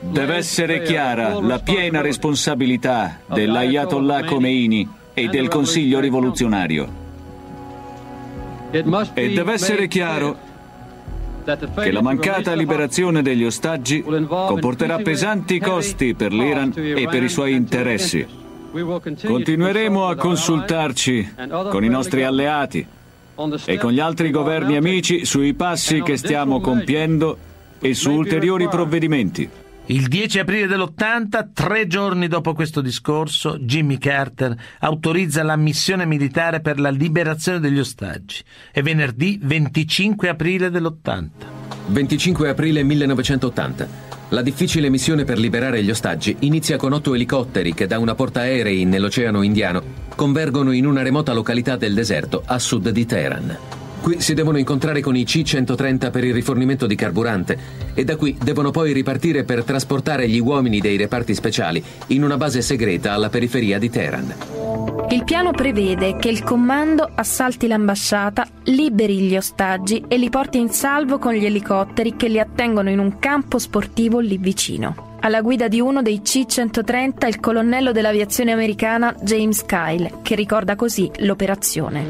Deve 0.00 0.34
essere 0.34 0.82
chiara 0.82 1.38
la 1.40 1.58
piena 1.58 2.00
responsabilità 2.00 3.20
dell'Ayatollah 3.26 4.24
Khomeini 4.24 4.88
e 5.12 5.28
del 5.28 5.48
Consiglio 5.48 6.00
rivoluzionario. 6.00 7.01
E 8.72 9.32
deve 9.34 9.52
essere 9.52 9.86
chiaro 9.86 10.50
che 11.74 11.90
la 11.90 12.00
mancata 12.00 12.54
liberazione 12.54 13.20
degli 13.20 13.44
ostaggi 13.44 14.02
comporterà 14.02 14.98
pesanti 14.98 15.58
costi 15.58 16.14
per 16.14 16.32
l'Iran 16.32 16.72
e 16.74 17.06
per 17.10 17.22
i 17.22 17.28
suoi 17.28 17.52
interessi. 17.52 18.26
Continueremo 19.26 20.06
a 20.06 20.14
consultarci 20.14 21.34
con 21.68 21.84
i 21.84 21.88
nostri 21.88 22.22
alleati 22.22 22.86
e 23.66 23.76
con 23.76 23.92
gli 23.92 24.00
altri 24.00 24.30
governi 24.30 24.76
amici 24.76 25.26
sui 25.26 25.52
passi 25.52 26.00
che 26.00 26.16
stiamo 26.16 26.60
compiendo 26.60 27.36
e 27.78 27.92
su 27.92 28.10
ulteriori 28.10 28.68
provvedimenti. 28.68 29.50
Il 29.86 30.06
10 30.06 30.38
aprile 30.38 30.68
dell'80, 30.68 31.48
tre 31.52 31.88
giorni 31.88 32.28
dopo 32.28 32.54
questo 32.54 32.80
discorso, 32.80 33.58
Jimmy 33.58 33.98
Carter 33.98 34.56
autorizza 34.78 35.42
la 35.42 35.56
missione 35.56 36.06
militare 36.06 36.60
per 36.60 36.78
la 36.78 36.90
liberazione 36.90 37.58
degli 37.58 37.80
ostaggi. 37.80 38.44
È 38.70 38.80
venerdì 38.80 39.40
25 39.42 40.28
aprile 40.28 40.70
dell'80. 40.70 41.28
25 41.86 42.48
aprile 42.48 42.84
1980. 42.84 44.10
La 44.28 44.40
difficile 44.40 44.88
missione 44.88 45.24
per 45.24 45.38
liberare 45.38 45.82
gli 45.82 45.90
ostaggi 45.90 46.36
inizia 46.40 46.76
con 46.76 46.92
otto 46.92 47.14
elicotteri 47.14 47.74
che 47.74 47.88
da 47.88 47.98
una 47.98 48.14
portaerei 48.14 48.84
nell'Oceano 48.84 49.42
Indiano 49.42 49.82
convergono 50.14 50.70
in 50.70 50.86
una 50.86 51.02
remota 51.02 51.32
località 51.32 51.76
del 51.76 51.92
deserto 51.92 52.42
a 52.46 52.58
sud 52.60 52.88
di 52.88 53.04
Teheran. 53.04 53.81
Qui 54.02 54.20
si 54.20 54.34
devono 54.34 54.58
incontrare 54.58 55.00
con 55.00 55.14
i 55.14 55.22
C-130 55.22 56.10
per 56.10 56.24
il 56.24 56.34
rifornimento 56.34 56.88
di 56.88 56.96
carburante 56.96 57.56
e 57.94 58.02
da 58.02 58.16
qui 58.16 58.36
devono 58.42 58.72
poi 58.72 58.92
ripartire 58.92 59.44
per 59.44 59.62
trasportare 59.62 60.28
gli 60.28 60.40
uomini 60.40 60.80
dei 60.80 60.96
reparti 60.96 61.36
speciali 61.36 61.80
in 62.08 62.24
una 62.24 62.36
base 62.36 62.62
segreta 62.62 63.12
alla 63.12 63.28
periferia 63.28 63.78
di 63.78 63.88
Teheran. 63.88 64.34
Il 65.10 65.22
piano 65.22 65.52
prevede 65.52 66.16
che 66.16 66.30
il 66.30 66.42
comando 66.42 67.08
assalti 67.14 67.68
l'ambasciata, 67.68 68.48
liberi 68.64 69.20
gli 69.20 69.36
ostaggi 69.36 70.02
e 70.08 70.16
li 70.16 70.30
porti 70.30 70.58
in 70.58 70.70
salvo 70.70 71.18
con 71.18 71.34
gli 71.34 71.44
elicotteri 71.44 72.16
che 72.16 72.26
li 72.26 72.40
attengono 72.40 72.90
in 72.90 72.98
un 72.98 73.20
campo 73.20 73.58
sportivo 73.58 74.18
lì 74.18 74.36
vicino. 74.36 75.11
Alla 75.24 75.40
guida 75.40 75.68
di 75.68 75.78
uno 75.78 76.02
dei 76.02 76.20
C-130 76.20 77.28
il 77.28 77.38
colonnello 77.38 77.92
dell'aviazione 77.92 78.50
americana 78.50 79.14
James 79.20 79.64
Kyle, 79.64 80.18
che 80.20 80.34
ricorda 80.34 80.74
così 80.74 81.08
l'operazione. 81.18 82.04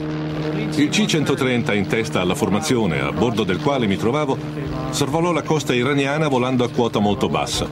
Il 0.76 0.88
C-130 0.88 1.76
in 1.76 1.86
testa 1.86 2.22
alla 2.22 2.34
formazione, 2.34 3.00
a 3.00 3.12
bordo 3.12 3.44
del 3.44 3.60
quale 3.60 3.86
mi 3.86 3.98
trovavo, 3.98 4.38
sorvolò 4.92 5.30
la 5.30 5.42
costa 5.42 5.74
iraniana 5.74 6.28
volando 6.28 6.64
a 6.64 6.70
quota 6.70 7.00
molto 7.00 7.28
bassa. 7.28 7.68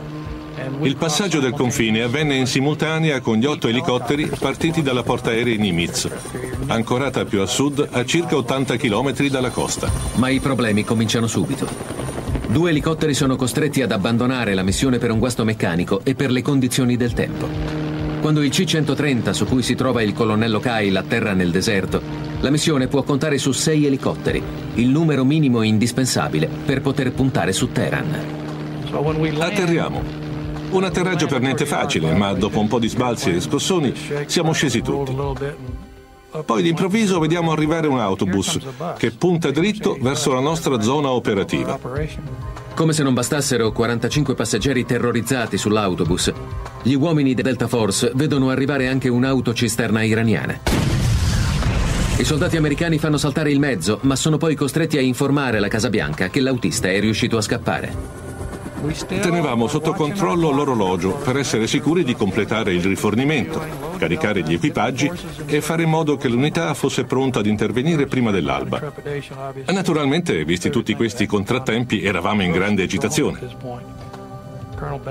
Il 0.83 0.97
passaggio 0.97 1.41
del 1.41 1.53
confine 1.53 2.03
avvenne 2.03 2.35
in 2.35 2.47
simultanea 2.47 3.21
con 3.21 3.39
gli 3.39 3.47
otto 3.47 3.67
elicotteri 3.67 4.31
partiti 4.39 4.83
dalla 4.83 5.03
portaerei 5.03 5.57
Nimitz, 5.57 6.07
ancorata 6.67 7.25
più 7.25 7.41
a 7.41 7.47
sud 7.47 7.89
a 7.91 8.05
circa 8.05 8.37
80 8.37 8.77
km 8.77 9.27
dalla 9.29 9.51
costa. 9.51 9.91
Ma 10.17 10.29
i 10.29 10.39
problemi 10.39 10.85
cominciano 10.85 11.27
subito. 11.27 12.00
Due 12.51 12.71
elicotteri 12.71 13.15
sono 13.15 13.37
costretti 13.37 13.81
ad 13.81 13.93
abbandonare 13.93 14.55
la 14.55 14.65
missione 14.65 14.99
per 14.99 15.13
un 15.13 15.21
guasto 15.21 15.45
meccanico 15.45 16.01
e 16.03 16.17
per 16.17 16.33
le 16.33 16.43
condizioni 16.43 16.97
del 16.97 17.13
tempo. 17.13 17.47
Quando 18.21 18.43
il 18.43 18.51
C-130 18.51 19.31
su 19.31 19.47
cui 19.47 19.63
si 19.63 19.77
trova 19.77 20.03
il 20.03 20.13
colonnello 20.13 20.59
Kyle 20.59 20.99
atterra 20.99 21.33
nel 21.33 21.53
deserto, 21.53 22.03
la 22.41 22.51
missione 22.51 22.89
può 22.89 23.05
contare 23.05 23.39
su 23.39 23.53
sei 23.53 23.87
elicotteri, 23.87 24.43
il 24.75 24.89
numero 24.89 25.25
minimo 25.25 25.63
indispensabile 25.63 26.49
per 26.49 26.81
poter 26.81 27.13
puntare 27.13 27.53
su 27.53 27.71
Teheran. 27.71 28.19
Atterriamo. 29.39 30.03
Un 30.71 30.83
atterraggio 30.83 31.29
per 31.29 31.41
niente 31.41 31.67
facile, 31.67 32.13
ma 32.15 32.33
dopo 32.33 32.59
un 32.59 32.67
po' 32.67 32.81
di 32.81 32.89
sbalzi 32.89 33.31
e 33.31 33.41
scossoni 33.41 33.95
siamo 34.27 34.51
scesi 34.51 34.83
tutti. 34.83 35.15
Poi 36.45 36.63
d'improvviso 36.63 37.19
vediamo 37.19 37.51
arrivare 37.51 37.89
un 37.89 37.99
autobus 37.99 38.59
che 38.97 39.11
punta 39.11 39.51
dritto 39.51 39.97
verso 40.01 40.33
la 40.33 40.41
nostra 40.41 40.81
zona 40.81 41.11
operativa. 41.11 41.79
Come 42.75 42.93
se 42.93 43.03
non 43.03 43.15
bastassero 43.15 43.73
45 43.73 44.35
passeggeri 44.35 44.85
terrorizzati 44.85 45.59
sull'autobus, 45.59 46.33
gli 46.83 46.95
uomini 46.95 47.35
di 47.35 47.43
Delta 47.43 47.67
Force 47.67 48.13
vedono 48.15 48.51
arrivare 48.51 48.89
anche 48.89 49.09
un'autocisterna 49.09 50.03
iraniana. 50.03 50.59
I 52.17 52.25
soldati 52.25 52.57
americani 52.57 52.99
fanno 52.99 53.17
saltare 53.17 53.51
il 53.51 53.59
mezzo, 53.59 53.99
ma 54.03 54.15
sono 54.15 54.37
poi 54.37 54.55
costretti 54.55 54.99
a 54.99 55.01
informare 55.01 55.59
la 55.59 55.69
Casa 55.69 55.89
Bianca 55.89 56.29
che 56.29 56.41
l'autista 56.41 56.89
è 56.89 57.01
riuscito 57.01 57.37
a 57.39 57.41
scappare. 57.41 58.20
Tenevamo 59.07 59.67
sotto 59.69 59.93
controllo 59.93 60.51
l'orologio 60.51 61.13
per 61.13 61.37
essere 61.37 61.67
sicuri 61.67 62.03
di 62.03 62.15
completare 62.15 62.73
il 62.73 62.83
rifornimento, 62.83 63.63
caricare 63.99 64.43
gli 64.43 64.55
equipaggi 64.55 65.11
e 65.47 65.61
fare 65.61 65.83
in 65.83 65.91
modo 65.91 66.17
che 66.17 66.29
l'unità 66.29 66.73
fosse 66.73 67.05
pronta 67.05 67.41
ad 67.41 67.47
intervenire 67.47 68.07
prima 68.07 68.31
dell'alba. 68.31 68.93
Naturalmente, 69.67 70.45
visti 70.45 70.71
tutti 70.71 70.95
questi 70.95 71.27
contrattempi, 71.27 72.03
eravamo 72.03 72.43
in 72.43 72.53
grande 72.53 72.83
agitazione. 72.83 74.09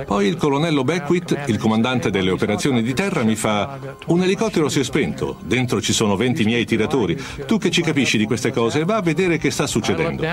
Poi 0.05 0.27
il 0.27 0.35
colonnello 0.35 0.83
Beckwith, 0.83 1.37
il 1.47 1.57
comandante 1.57 2.09
delle 2.09 2.31
operazioni 2.31 2.81
di 2.81 2.93
terra, 2.93 3.23
mi 3.23 3.35
fa: 3.35 3.77
Un 4.07 4.23
elicottero 4.23 4.67
si 4.69 4.79
è 4.79 4.83
spento, 4.83 5.37
dentro 5.43 5.81
ci 5.81 5.93
sono 5.93 6.15
20 6.15 6.43
miei 6.43 6.65
tiratori. 6.65 7.17
Tu 7.45 7.57
che 7.57 7.69
ci 7.69 7.81
capisci 7.81 8.17
di 8.17 8.25
queste 8.25 8.51
cose, 8.51 8.83
va 8.83 8.97
a 8.97 9.01
vedere 9.01 9.37
che 9.37 9.51
sta 9.51 9.67
succedendo. 9.67 10.23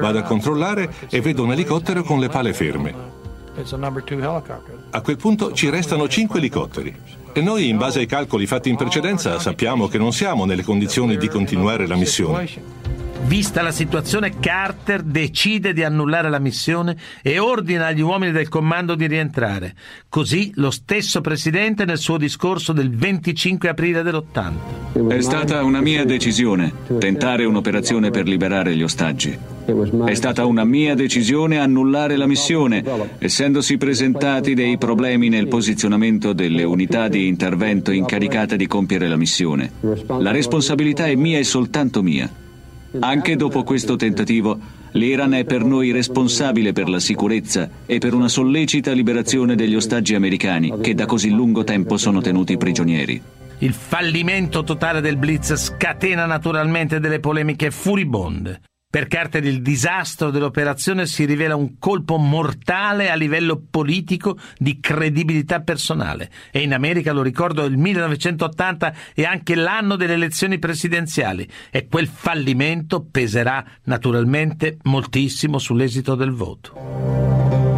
Vado 0.00 0.18
a 0.18 0.22
controllare 0.22 0.92
e 1.08 1.20
vedo 1.20 1.44
un 1.44 1.52
elicottero 1.52 2.02
con 2.02 2.20
le 2.20 2.28
pale 2.28 2.52
ferme. 2.52 3.20
A 4.90 5.00
quel 5.00 5.16
punto 5.16 5.52
ci 5.52 5.68
restano 5.68 6.08
5 6.08 6.38
elicotteri. 6.38 6.94
E 7.34 7.40
noi, 7.40 7.68
in 7.68 7.78
base 7.78 8.00
ai 8.00 8.06
calcoli 8.06 8.46
fatti 8.46 8.68
in 8.68 8.76
precedenza, 8.76 9.38
sappiamo 9.38 9.88
che 9.88 9.96
non 9.98 10.12
siamo 10.12 10.44
nelle 10.44 10.62
condizioni 10.62 11.16
di 11.16 11.28
continuare 11.28 11.86
la 11.86 11.96
missione. 11.96 12.46
Vista 13.24 13.62
la 13.62 13.70
situazione, 13.70 14.38
Carter 14.40 15.02
decide 15.02 15.72
di 15.72 15.82
annullare 15.84 16.28
la 16.28 16.38
missione 16.40 16.96
e 17.22 17.38
ordina 17.38 17.86
agli 17.86 18.00
uomini 18.00 18.32
del 18.32 18.48
comando 18.48 18.94
di 18.94 19.06
rientrare. 19.06 19.74
Così 20.08 20.50
lo 20.56 20.70
stesso 20.70 21.20
presidente 21.20 21.84
nel 21.84 21.98
suo 21.98 22.18
discorso 22.18 22.72
del 22.72 22.90
25 22.90 23.68
aprile 23.68 24.02
dell'80. 24.02 25.08
È 25.08 25.20
stata 25.20 25.62
una 25.62 25.80
mia 25.80 26.04
decisione 26.04 26.72
tentare 26.98 27.44
un'operazione 27.44 28.10
per 28.10 28.26
liberare 28.26 28.74
gli 28.74 28.82
ostaggi. 28.82 29.38
È 30.04 30.14
stata 30.14 30.44
una 30.44 30.64
mia 30.64 30.94
decisione 30.94 31.58
annullare 31.58 32.16
la 32.16 32.26
missione, 32.26 32.84
essendosi 33.18 33.78
presentati 33.78 34.54
dei 34.54 34.76
problemi 34.76 35.28
nel 35.28 35.46
posizionamento 35.46 36.32
delle 36.32 36.64
unità 36.64 37.06
di 37.06 37.28
intervento 37.28 37.92
incaricate 37.92 38.56
di 38.56 38.66
compiere 38.66 39.08
la 39.08 39.16
missione. 39.16 39.70
La 40.18 40.32
responsabilità 40.32 41.06
è 41.06 41.14
mia 41.14 41.38
e 41.38 41.44
soltanto 41.44 42.02
mia. 42.02 42.41
Anche 43.00 43.36
dopo 43.36 43.62
questo 43.62 43.96
tentativo, 43.96 44.58
l'Iran 44.92 45.34
è 45.34 45.44
per 45.44 45.64
noi 45.64 45.90
responsabile 45.92 46.72
per 46.72 46.88
la 46.88 47.00
sicurezza 47.00 47.68
e 47.86 47.98
per 47.98 48.14
una 48.14 48.28
sollecita 48.28 48.92
liberazione 48.92 49.54
degli 49.54 49.74
ostaggi 49.74 50.14
americani 50.14 50.74
che 50.80 50.94
da 50.94 51.06
così 51.06 51.30
lungo 51.30 51.64
tempo 51.64 51.96
sono 51.96 52.20
tenuti 52.20 52.56
prigionieri. 52.56 53.20
Il 53.58 53.72
fallimento 53.72 54.64
totale 54.64 55.00
del 55.00 55.16
Blitz 55.16 55.54
scatena 55.54 56.26
naturalmente 56.26 56.98
delle 57.00 57.20
polemiche 57.20 57.70
furibonde. 57.70 58.60
Per 58.92 59.06
Carter 59.06 59.42
il 59.46 59.62
disastro 59.62 60.30
dell'operazione 60.30 61.06
si 61.06 61.24
rivela 61.24 61.56
un 61.56 61.78
colpo 61.78 62.18
mortale 62.18 63.08
a 63.08 63.14
livello 63.14 63.58
politico 63.70 64.36
di 64.58 64.80
credibilità 64.80 65.62
personale 65.62 66.30
e 66.50 66.60
in 66.60 66.74
America, 66.74 67.14
lo 67.14 67.22
ricordo, 67.22 67.64
il 67.64 67.78
1980 67.78 68.94
è 69.14 69.22
anche 69.22 69.54
l'anno 69.54 69.96
delle 69.96 70.12
elezioni 70.12 70.58
presidenziali 70.58 71.48
e 71.70 71.86
quel 71.88 72.06
fallimento 72.06 73.02
peserà 73.10 73.64
naturalmente 73.84 74.76
moltissimo 74.82 75.56
sull'esito 75.56 76.14
del 76.14 76.32
voto. 76.32 76.74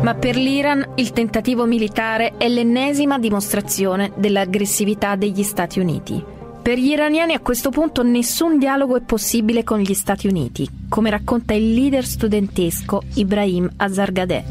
Ma 0.02 0.14
per 0.16 0.34
l'Iran 0.34 0.94
il 0.96 1.12
tentativo 1.12 1.64
militare 1.64 2.36
è 2.38 2.48
l'ennesima 2.48 3.20
dimostrazione 3.20 4.10
dell'aggressività 4.16 5.14
degli 5.14 5.44
Stati 5.44 5.78
Uniti. 5.78 6.43
Per 6.64 6.78
gli 6.78 6.92
iraniani 6.92 7.34
a 7.34 7.40
questo 7.40 7.68
punto 7.68 8.02
nessun 8.02 8.58
dialogo 8.58 8.96
è 8.96 9.02
possibile 9.02 9.64
con 9.64 9.80
gli 9.80 9.92
Stati 9.92 10.28
Uniti, 10.28 10.66
come 10.88 11.10
racconta 11.10 11.52
il 11.52 11.74
leader 11.74 12.06
studentesco 12.06 13.02
Ibrahim 13.16 13.70
Azargadeh. 13.76 14.44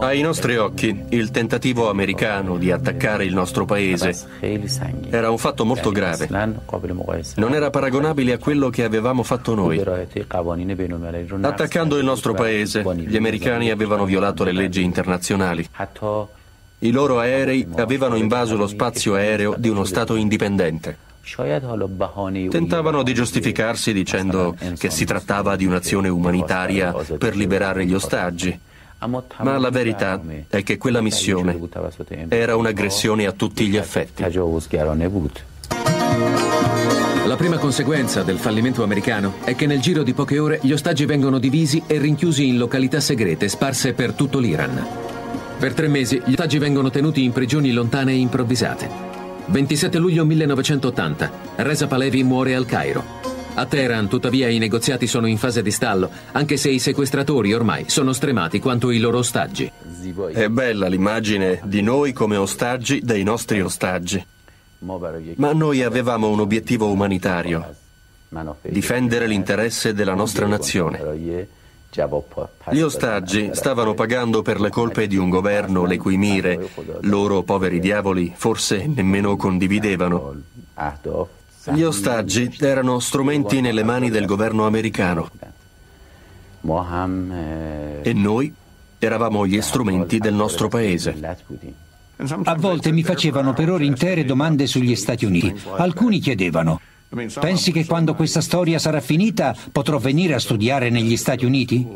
Ai 0.00 0.22
nostri 0.22 0.56
occhi, 0.56 1.04
il 1.10 1.30
tentativo 1.30 1.90
americano 1.90 2.56
di 2.56 2.70
attaccare 2.70 3.26
il 3.26 3.34
nostro 3.34 3.66
paese 3.66 4.16
era 5.10 5.30
un 5.30 5.36
fatto 5.36 5.66
molto 5.66 5.90
grave. 5.90 6.30
Non 7.34 7.52
era 7.52 7.68
paragonabile 7.68 8.32
a 8.32 8.38
quello 8.38 8.70
che 8.70 8.82
avevamo 8.82 9.22
fatto 9.22 9.54
noi. 9.54 9.84
Attaccando 11.42 11.98
il 11.98 12.04
nostro 12.06 12.32
paese, 12.32 12.82
gli 12.96 13.16
americani 13.16 13.70
avevano 13.70 14.06
violato 14.06 14.44
le 14.44 14.52
leggi 14.52 14.82
internazionali. 14.82 15.68
I 16.82 16.90
loro 16.90 17.20
aerei 17.20 17.64
avevano 17.76 18.16
invaso 18.16 18.56
lo 18.56 18.66
spazio 18.66 19.14
aereo 19.14 19.54
di 19.56 19.68
uno 19.68 19.84
Stato 19.84 20.16
indipendente. 20.16 21.10
Tentavano 22.50 23.04
di 23.04 23.14
giustificarsi 23.14 23.92
dicendo 23.92 24.56
che 24.76 24.90
si 24.90 25.04
trattava 25.04 25.54
di 25.54 25.64
un'azione 25.64 26.08
umanitaria 26.08 26.92
per 27.18 27.36
liberare 27.36 27.86
gli 27.86 27.94
ostaggi. 27.94 28.58
Ma 29.38 29.58
la 29.58 29.70
verità 29.70 30.20
è 30.48 30.64
che 30.64 30.76
quella 30.76 31.00
missione 31.00 31.56
era 32.28 32.56
un'aggressione 32.56 33.26
a 33.26 33.32
tutti 33.32 33.68
gli 33.68 33.76
effetti. 33.76 34.24
La 37.24 37.36
prima 37.36 37.58
conseguenza 37.58 38.24
del 38.24 38.38
fallimento 38.38 38.82
americano 38.82 39.34
è 39.44 39.54
che 39.54 39.66
nel 39.66 39.80
giro 39.80 40.02
di 40.02 40.14
poche 40.14 40.40
ore 40.40 40.58
gli 40.60 40.72
ostaggi 40.72 41.04
vengono 41.04 41.38
divisi 41.38 41.80
e 41.86 41.98
rinchiusi 41.98 42.48
in 42.48 42.58
località 42.58 42.98
segrete 42.98 43.46
sparse 43.46 43.92
per 43.92 44.14
tutto 44.14 44.40
l'Iran. 44.40 45.11
Per 45.62 45.74
tre 45.74 45.86
mesi 45.86 46.20
gli 46.24 46.30
ostaggi 46.30 46.58
vengono 46.58 46.90
tenuti 46.90 47.22
in 47.22 47.30
prigioni 47.30 47.70
lontane 47.70 48.10
e 48.10 48.16
improvvisate. 48.16 48.90
27 49.46 49.96
luglio 49.98 50.24
1980, 50.24 51.30
Reza 51.54 51.86
Palevi 51.86 52.24
muore 52.24 52.56
al 52.56 52.66
Cairo. 52.66 53.04
A 53.54 53.64
Teheran, 53.64 54.08
tuttavia, 54.08 54.48
i 54.48 54.58
negoziati 54.58 55.06
sono 55.06 55.28
in 55.28 55.38
fase 55.38 55.62
di 55.62 55.70
stallo, 55.70 56.10
anche 56.32 56.56
se 56.56 56.68
i 56.68 56.80
sequestratori 56.80 57.54
ormai 57.54 57.84
sono 57.86 58.12
stremati 58.12 58.58
quanto 58.58 58.90
i 58.90 58.98
loro 58.98 59.18
ostaggi. 59.18 59.70
È 60.32 60.48
bella 60.48 60.88
l'immagine 60.88 61.60
di 61.62 61.80
noi 61.80 62.12
come 62.12 62.34
ostaggi 62.34 63.00
dei 63.00 63.22
nostri 63.22 63.60
ostaggi. 63.60 64.26
Ma 65.36 65.52
noi 65.52 65.84
avevamo 65.84 66.28
un 66.28 66.40
obiettivo 66.40 66.90
umanitario, 66.90 67.72
difendere 68.62 69.28
l'interesse 69.28 69.94
della 69.94 70.14
nostra 70.14 70.48
nazione. 70.48 71.60
Gli 72.70 72.80
ostaggi 72.80 73.50
stavano 73.52 73.92
pagando 73.92 74.40
per 74.40 74.60
le 74.60 74.70
colpe 74.70 75.06
di 75.06 75.16
un 75.16 75.28
governo 75.28 75.84
le 75.84 75.98
cui 75.98 76.16
mire 76.16 76.70
loro 77.02 77.42
poveri 77.42 77.80
diavoli 77.80 78.32
forse 78.34 78.86
nemmeno 78.86 79.36
condividevano. 79.36 80.34
Gli 81.70 81.82
ostaggi 81.82 82.56
erano 82.60 82.98
strumenti 82.98 83.60
nelle 83.60 83.84
mani 83.84 84.08
del 84.08 84.24
governo 84.24 84.64
americano 84.64 85.28
e 88.02 88.12
noi 88.14 88.54
eravamo 88.98 89.46
gli 89.46 89.60
strumenti 89.60 90.18
del 90.18 90.34
nostro 90.34 90.68
paese. 90.68 91.14
A 92.44 92.54
volte 92.54 92.90
mi 92.90 93.02
facevano 93.02 93.52
per 93.52 93.70
ore 93.70 93.84
intere 93.84 94.24
domande 94.24 94.66
sugli 94.66 94.96
Stati 94.96 95.26
Uniti. 95.26 95.54
Alcuni 95.76 96.20
chiedevano, 96.20 96.80
pensi 97.40 97.72
che 97.72 97.84
quando 97.84 98.14
questa 98.14 98.40
storia 98.40 98.78
sarà 98.78 99.00
finita 99.00 99.54
potrò 99.70 99.98
venire 99.98 100.34
a 100.34 100.38
studiare 100.38 100.90
negli 100.90 101.16
Stati 101.16 101.44
Uniti? 101.44 101.86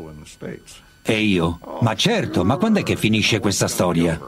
E 1.09 1.21
io, 1.21 1.59
ma 1.79 1.95
certo, 1.95 2.43
ma 2.43 2.57
quando 2.57 2.79
è 2.79 2.83
che 2.83 2.97
finisce 2.97 3.39
questa 3.39 3.69
storia? 3.69 4.19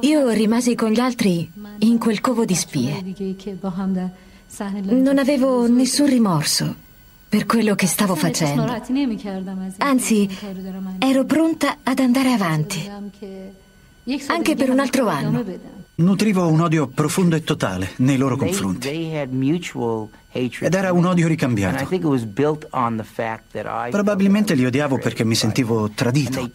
Io 0.00 0.28
rimasi 0.28 0.74
con 0.74 0.90
gli 0.90 1.00
altri 1.00 1.50
in 1.78 1.98
quel 1.98 2.20
covo 2.20 2.44
di 2.44 2.54
spie. 2.54 3.02
Non 4.82 5.16
avevo 5.16 5.66
nessun 5.68 6.06
rimorso 6.06 6.74
per 7.30 7.46
quello 7.46 7.74
che 7.74 7.86
stavo 7.86 8.14
facendo. 8.14 8.66
Anzi, 9.78 10.28
ero 10.98 11.24
pronta 11.24 11.78
ad 11.82 11.98
andare 11.98 12.32
avanti. 12.32 12.90
Anche 14.26 14.54
per 14.54 14.68
un 14.68 14.80
altro 14.80 15.08
anno. 15.08 15.42
Nutrivo 16.02 16.48
un 16.48 16.60
odio 16.60 16.88
profondo 16.88 17.36
e 17.36 17.44
totale 17.44 17.92
nei 17.98 18.16
loro 18.16 18.36
confronti. 18.36 18.88
Ed 18.88 20.74
era 20.74 20.92
un 20.92 21.04
odio 21.04 21.28
ricambiato. 21.28 21.86
Probabilmente 23.90 24.54
li 24.54 24.64
odiavo 24.64 24.98
perché 24.98 25.24
mi 25.24 25.36
sentivo 25.36 25.90
tradito. 25.90 26.50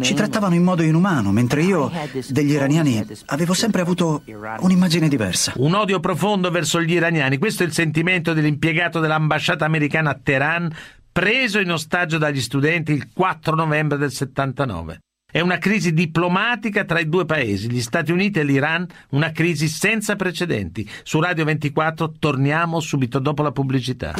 Ci 0.00 0.14
trattavano 0.14 0.54
in 0.54 0.62
modo 0.62 0.82
inumano, 0.82 1.32
mentre 1.32 1.62
io 1.62 1.90
degli 2.28 2.52
iraniani 2.52 3.04
avevo 3.26 3.52
sempre 3.52 3.82
avuto 3.82 4.22
un'immagine 4.60 5.08
diversa. 5.08 5.52
Un 5.56 5.74
odio 5.74 6.00
profondo 6.00 6.50
verso 6.50 6.80
gli 6.80 6.92
iraniani. 6.92 7.36
Questo 7.36 7.62
è 7.62 7.66
il 7.66 7.72
sentimento 7.72 8.32
dell'impiegato 8.32 9.00
dell'ambasciata 9.00 9.66
americana 9.66 10.10
a 10.10 10.18
Teheran, 10.20 10.74
preso 11.12 11.58
in 11.58 11.72
ostaggio 11.72 12.16
dagli 12.16 12.40
studenti 12.40 12.92
il 12.92 13.08
4 13.12 13.54
novembre 13.54 13.98
del 13.98 14.12
79. 14.12 15.00
È 15.30 15.40
una 15.40 15.58
crisi 15.58 15.92
diplomatica 15.92 16.86
tra 16.86 17.00
i 17.00 17.06
due 17.06 17.26
paesi, 17.26 17.70
gli 17.70 17.82
Stati 17.82 18.12
Uniti 18.12 18.38
e 18.38 18.44
l'Iran, 18.44 18.86
una 19.10 19.30
crisi 19.30 19.68
senza 19.68 20.16
precedenti. 20.16 20.88
Su 21.02 21.20
Radio 21.20 21.44
24 21.44 22.14
torniamo 22.18 22.80
subito 22.80 23.18
dopo 23.18 23.42
la 23.42 23.52
pubblicità. 23.52 24.14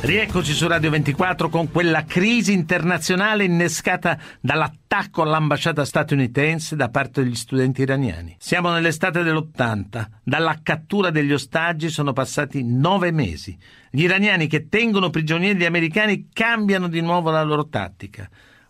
Rieccoci 0.00 0.54
su 0.54 0.66
Radio 0.68 0.88
24 0.88 1.50
con 1.50 1.70
quella 1.70 2.06
crisi 2.06 2.54
internazionale 2.54 3.44
innescata 3.44 4.18
dall'attacco 4.40 5.20
all'ambasciata 5.20 5.84
statunitense 5.84 6.76
da 6.76 6.88
parte 6.88 7.22
degli 7.22 7.34
studenti 7.34 7.82
iraniani. 7.82 8.36
Siamo 8.38 8.70
nell'estate 8.70 9.22
dell'80, 9.22 10.06
dalla 10.22 10.58
cattura 10.62 11.10
degli 11.10 11.34
ostaggi 11.34 11.90
sono 11.90 12.14
passati 12.14 12.64
nove 12.64 13.10
mesi. 13.10 13.54
Gli 13.90 14.04
iraniani 14.04 14.46
che 14.46 14.70
tengono 14.70 15.10
prigionieri 15.10 15.58
gli 15.58 15.66
americani 15.66 16.30
cambiano 16.32 16.88
di 16.88 17.02
nuovo 17.02 17.28
la 17.28 17.42
loro 17.42 17.68
tattica. 17.68 18.26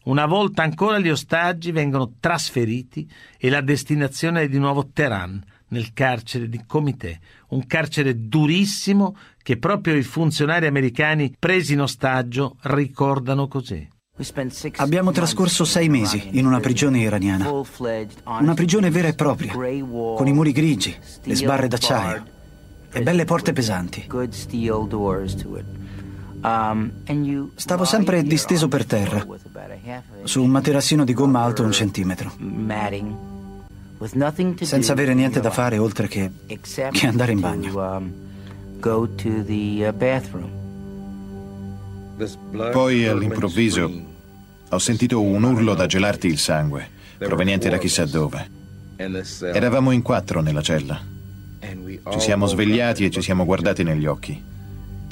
Una 0.07 0.27
volta 0.27 0.63
ancora 0.63 1.01
gli 1.01 1.09
ostaggi 1.09 1.73
vengono 1.73 2.13
trasferiti 2.21 3.11
e 3.37 3.51
la 3.51 3.61
destinazione 3.61 4.43
è 4.43 4.49
di 4.49 4.59
nuovo 4.59 4.89
Teheran, 4.93 5.43
nel 5.69 5.93
carcere 5.93 6.49
di 6.49 6.63
Comité, 6.65 7.19
un 7.49 7.67
carcere 7.67 8.29
durissimo 8.29 9.17
che 9.43 9.59
proprio 9.59 9.97
i 9.97 10.05
funzionari 10.05 10.67
americani 10.67 11.35
presi 11.37 11.73
in 11.73 11.81
ostaggio 11.81 12.57
ricordano 12.63 13.49
così. 13.49 13.89
Abbiamo 14.77 15.11
trascorso 15.11 15.65
sei 15.65 15.89
mesi 15.89 16.29
in 16.39 16.47
una 16.47 16.61
prigione 16.61 17.01
iraniana, 17.01 17.51
una 18.27 18.55
prigione 18.55 18.91
vera 18.91 19.09
e 19.09 19.15
propria, 19.15 19.53
con 19.53 20.27
i 20.29 20.33
muri 20.33 20.53
grigi, 20.53 20.97
le 21.25 21.35
sbarre 21.35 21.67
d'acciaio 21.67 22.25
e 22.93 23.03
belle 23.03 23.25
porte 23.25 23.53
pesanti. 23.53 24.07
Stavo 27.57 27.85
sempre 27.85 28.23
disteso 28.23 28.69
per 28.69 28.85
terra, 28.85 29.27
su 30.23 30.43
un 30.43 30.51
materassino 30.51 31.05
di 31.05 31.13
gomma 31.13 31.43
alto 31.43 31.65
un 31.65 31.73
centimetro, 31.73 32.33
senza 34.61 34.93
avere 34.93 35.15
niente 35.15 35.41
da 35.41 35.51
fare 35.51 35.79
oltre 35.79 36.07
che, 36.07 36.31
che 36.93 37.07
andare 37.09 37.33
in 37.33 37.41
bagno. 37.41 38.13
Poi 42.71 43.07
all'improvviso 43.09 43.91
ho 44.69 44.79
sentito 44.79 45.21
un 45.21 45.43
urlo 45.43 45.75
da 45.75 45.87
gelarti 45.87 46.29
il 46.29 46.39
sangue, 46.39 46.89
proveniente 47.19 47.69
da 47.69 47.79
chissà 47.79 48.05
dove. 48.05 48.51
Eravamo 48.97 49.91
in 49.91 50.03
quattro 50.03 50.41
nella 50.41 50.63
cella. 50.63 51.01
Ci 52.09 52.21
siamo 52.21 52.47
svegliati 52.47 53.05
e 53.05 53.11
ci 53.11 53.21
siamo 53.21 53.45
guardati 53.45 53.83
negli 53.83 54.07
occhi. 54.07 54.55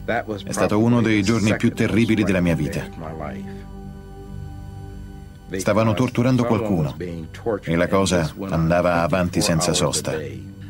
È 0.05 0.53
stato 0.53 0.79
uno 0.79 1.01
dei 1.01 1.23
giorni 1.23 1.57
più 1.57 1.73
terribili 1.73 2.25
della 2.25 2.41
mia 2.41 2.55
vita. 2.55 2.87
Stavano 5.57 5.95
torturando 5.95 6.45
qualcuno 6.45 6.97
e 7.63 7.77
la 7.77 7.89
cosa 7.89 8.31
andava 8.51 9.03
avanti 9.03 9.41
senza 9.41 9.73
sosta. 9.73 10.13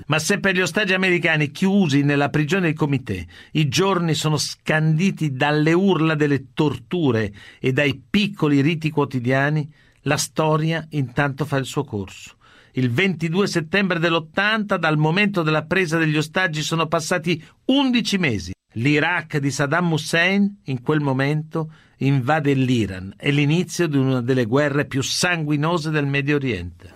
Ma 0.07 0.19
se 0.19 0.39
per 0.39 0.55
gli 0.55 0.61
ostaggi 0.61 0.93
americani 0.93 1.51
chiusi 1.51 2.03
nella 2.03 2.29
prigione 2.29 2.67
del 2.67 2.75
Comité 2.75 3.27
i 3.53 3.69
giorni 3.69 4.15
sono 4.15 4.37
scanditi 4.37 5.33
dalle 5.33 5.73
urla 5.73 6.15
delle 6.15 6.53
torture 6.53 7.33
e 7.59 7.73
dai 7.73 8.01
piccoli 8.09 8.61
riti 8.61 8.91
quotidiani, 8.91 9.69
la 10.03 10.19
storia 10.19 10.87
intanto 10.91 11.45
fa 11.47 11.57
il 11.57 11.65
suo 11.65 11.85
corso. 11.85 12.37
Il 12.77 12.91
22 12.91 13.47
settembre 13.47 14.01
dell'80, 14.01 14.77
dal 14.79 14.97
momento 14.97 15.43
della 15.43 15.65
presa 15.65 15.97
degli 15.97 16.17
ostaggi, 16.17 16.61
sono 16.61 16.89
passati 16.89 17.41
11 17.67 18.19
mesi. 18.19 18.53
L'Iraq 18.73 19.39
di 19.39 19.53
Saddam 19.53 19.93
Hussein 19.93 20.63
in 20.65 20.83
quel 20.83 20.99
momento 20.99 21.71
invade 21.99 22.53
l'Iran. 22.53 23.15
È 23.17 23.31
l'inizio 23.31 23.87
di 23.87 23.97
una 23.97 24.21
delle 24.21 24.47
guerre 24.47 24.87
più 24.87 25.03
sanguinose 25.03 25.91
del 25.91 26.07
Medio 26.07 26.35
Oriente. 26.35 26.91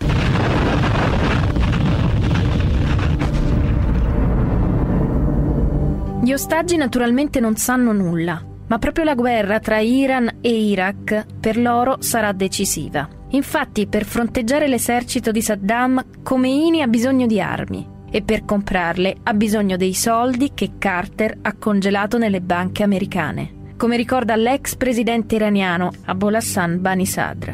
Gli 6.21 6.33
ostaggi 6.33 6.75
naturalmente 6.75 7.39
non 7.39 7.55
sanno 7.55 7.93
nulla, 7.93 8.45
ma 8.67 8.77
proprio 8.79 9.05
la 9.05 9.15
guerra 9.15 9.61
tra 9.61 9.79
Iran 9.79 10.39
e 10.41 10.49
Iraq 10.49 11.25
per 11.39 11.57
loro 11.57 12.01
sarà 12.01 12.33
decisiva. 12.33 13.18
Infatti, 13.31 13.87
per 13.87 14.05
fronteggiare 14.05 14.67
l'esercito 14.67 15.31
di 15.31 15.41
Saddam, 15.41 16.03
Khomeini 16.23 16.81
ha 16.81 16.87
bisogno 16.87 17.27
di 17.27 17.39
armi 17.39 17.97
e 18.11 18.21
per 18.23 18.43
comprarle 18.43 19.17
ha 19.23 19.33
bisogno 19.33 19.77
dei 19.77 19.93
soldi 19.93 20.51
che 20.55 20.71
Carter 20.79 21.37
ha 21.41 21.53
congelato 21.53 22.17
nelle 22.17 22.41
banche 22.41 22.81
americane 22.81 23.57
come 23.79 23.95
ricorda 23.95 24.35
l'ex 24.35 24.75
presidente 24.75 25.35
iraniano 25.35 25.89
Abolhassan 26.03 26.81
Bani 26.81 27.05
Sadr. 27.05 27.53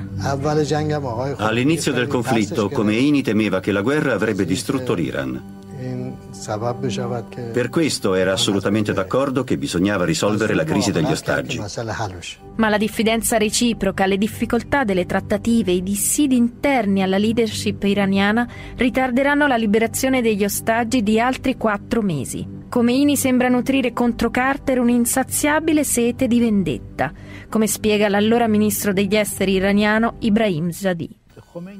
All'inizio 1.38 1.94
del 1.94 2.08
conflitto, 2.08 2.68
Khomeini 2.68 3.22
temeva 3.22 3.60
che 3.60 3.72
la 3.72 3.82
guerra 3.82 4.14
avrebbe 4.14 4.44
distrutto 4.44 4.96
l'Iran. 4.96 5.55
Per 7.52 7.70
questo 7.70 8.14
era 8.14 8.34
assolutamente 8.34 8.94
d'accordo 8.94 9.44
che 9.44 9.58
bisognava 9.58 10.06
risolvere 10.06 10.54
la 10.54 10.64
crisi 10.64 10.92
degli 10.92 11.12
ostaggi. 11.12 11.60
Ma 12.58 12.70
la 12.70 12.78
diffidenza 12.78 13.38
reciproca, 13.38 14.06
le 14.06 14.18
difficoltà 14.18 14.84
delle 14.84 15.06
trattative, 15.06 15.72
i 15.72 15.82
dissidi 15.82 16.36
interni 16.36 17.02
alla 17.02 17.18
leadership 17.18 17.84
iraniana 17.84 18.48
ritarderanno 18.76 19.48
la 19.48 19.58
liberazione 19.58 20.22
degli 20.22 20.44
ostaggi 20.44 21.02
di 21.02 21.20
altri 21.20 21.58
quattro 21.58 22.02
mesi. 22.02 22.48
Khomeini 22.70 23.16
sembra 23.16 23.48
nutrire 23.48 23.94
contro 23.94 24.30
Carter 24.30 24.80
un'insaziabile 24.80 25.84
sete 25.84 26.28
di 26.28 26.40
vendetta, 26.40 27.12
come 27.50 27.68
spiega 27.68 28.10
l'allora 28.10 28.48
ministro 28.48 28.94
degli 28.94 29.16
esteri 29.16 29.54
iraniano 29.54 30.16
Ibrahim 30.20 30.70
Zadi. 30.70 31.24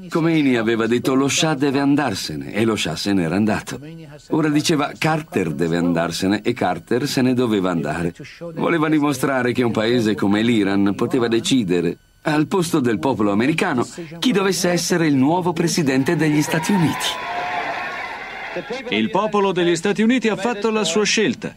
Khomeini 0.08 0.56
aveva 0.56 0.86
detto 0.86 1.12
lo 1.12 1.28
Shah 1.28 1.52
deve 1.52 1.80
andarsene 1.80 2.54
e 2.54 2.64
lo 2.64 2.76
Shah 2.76 2.96
se 2.96 3.12
n'era 3.12 3.36
andato. 3.36 3.78
Ora 4.30 4.48
diceva 4.48 4.92
Carter 4.96 5.52
deve 5.52 5.76
andarsene 5.76 6.40
e 6.40 6.54
Carter 6.54 7.06
se 7.06 7.20
ne 7.20 7.34
doveva 7.34 7.72
andare. 7.72 8.14
Voleva 8.54 8.88
dimostrare 8.88 9.52
che 9.52 9.62
un 9.62 9.72
paese 9.72 10.14
come 10.14 10.40
l'Iran 10.40 10.94
poteva 10.94 11.28
decidere, 11.28 11.98
al 12.22 12.46
posto 12.46 12.80
del 12.80 12.98
popolo 12.98 13.32
americano, 13.32 13.86
chi 14.18 14.32
dovesse 14.32 14.70
essere 14.70 15.06
il 15.08 15.14
nuovo 15.14 15.52
presidente 15.52 16.16
degli 16.16 16.40
Stati 16.40 16.72
Uniti. 16.72 17.06
Il 18.88 19.10
popolo 19.10 19.52
degli 19.52 19.76
Stati 19.76 20.00
Uniti 20.00 20.28
ha 20.28 20.36
fatto 20.36 20.70
la 20.70 20.84
sua 20.84 21.04
scelta 21.04 21.54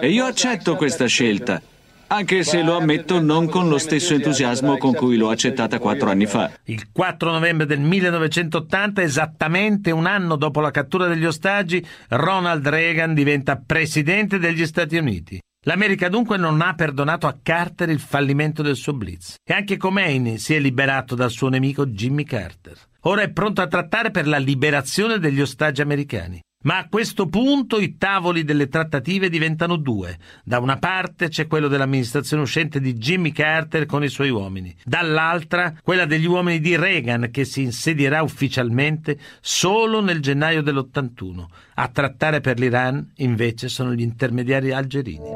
e 0.00 0.08
io 0.08 0.24
accetto 0.24 0.76
questa 0.76 1.06
scelta 1.06 1.60
anche 2.08 2.44
se 2.44 2.62
lo 2.62 2.76
ammetto 2.76 3.20
non 3.20 3.48
con 3.48 3.68
lo 3.68 3.78
stesso 3.78 4.14
entusiasmo 4.14 4.76
con 4.76 4.94
cui 4.94 5.16
l'ho 5.16 5.30
accettata 5.30 5.78
quattro 5.78 6.10
anni 6.10 6.26
fa. 6.26 6.50
Il 6.64 6.90
4 6.92 7.30
novembre 7.30 7.66
del 7.66 7.80
1980, 7.80 9.02
esattamente 9.02 9.90
un 9.90 10.06
anno 10.06 10.36
dopo 10.36 10.60
la 10.60 10.70
cattura 10.70 11.06
degli 11.06 11.24
ostaggi, 11.24 11.84
Ronald 12.08 12.66
Reagan 12.66 13.14
diventa 13.14 13.56
presidente 13.56 14.38
degli 14.38 14.64
Stati 14.66 14.96
Uniti. 14.96 15.40
L'America 15.66 16.08
dunque 16.08 16.36
non 16.36 16.60
ha 16.60 16.74
perdonato 16.74 17.26
a 17.26 17.36
Carter 17.42 17.88
il 17.88 17.98
fallimento 17.98 18.62
del 18.62 18.76
suo 18.76 18.92
blitz 18.92 19.34
e 19.44 19.52
anche 19.52 19.76
Khomeini 19.76 20.38
si 20.38 20.54
è 20.54 20.60
liberato 20.60 21.16
dal 21.16 21.32
suo 21.32 21.48
nemico 21.48 21.86
Jimmy 21.86 22.22
Carter. 22.22 22.78
Ora 23.00 23.22
è 23.22 23.30
pronto 23.30 23.62
a 23.62 23.66
trattare 23.66 24.12
per 24.12 24.28
la 24.28 24.38
liberazione 24.38 25.18
degli 25.18 25.40
ostaggi 25.40 25.80
americani. 25.80 26.40
Ma 26.66 26.78
a 26.78 26.88
questo 26.88 27.28
punto 27.28 27.78
i 27.78 27.96
tavoli 27.96 28.42
delle 28.42 28.68
trattative 28.68 29.28
diventano 29.28 29.76
due. 29.76 30.18
Da 30.42 30.58
una 30.58 30.78
parte 30.78 31.28
c'è 31.28 31.46
quello 31.46 31.68
dell'amministrazione 31.68 32.42
uscente 32.42 32.80
di 32.80 32.94
Jimmy 32.94 33.30
Carter 33.30 33.86
con 33.86 34.02
i 34.02 34.08
suoi 34.08 34.30
uomini, 34.30 34.74
dall'altra 34.84 35.72
quella 35.80 36.06
degli 36.06 36.26
uomini 36.26 36.58
di 36.58 36.74
Reagan 36.74 37.28
che 37.30 37.44
si 37.44 37.62
insedierà 37.62 38.20
ufficialmente 38.22 39.16
solo 39.40 40.00
nel 40.00 40.20
gennaio 40.20 40.60
dell'81. 40.60 41.44
A 41.74 41.86
trattare 41.86 42.40
per 42.40 42.58
l'Iran 42.58 43.12
invece 43.18 43.68
sono 43.68 43.94
gli 43.94 44.02
intermediari 44.02 44.72
algerini. 44.72 45.30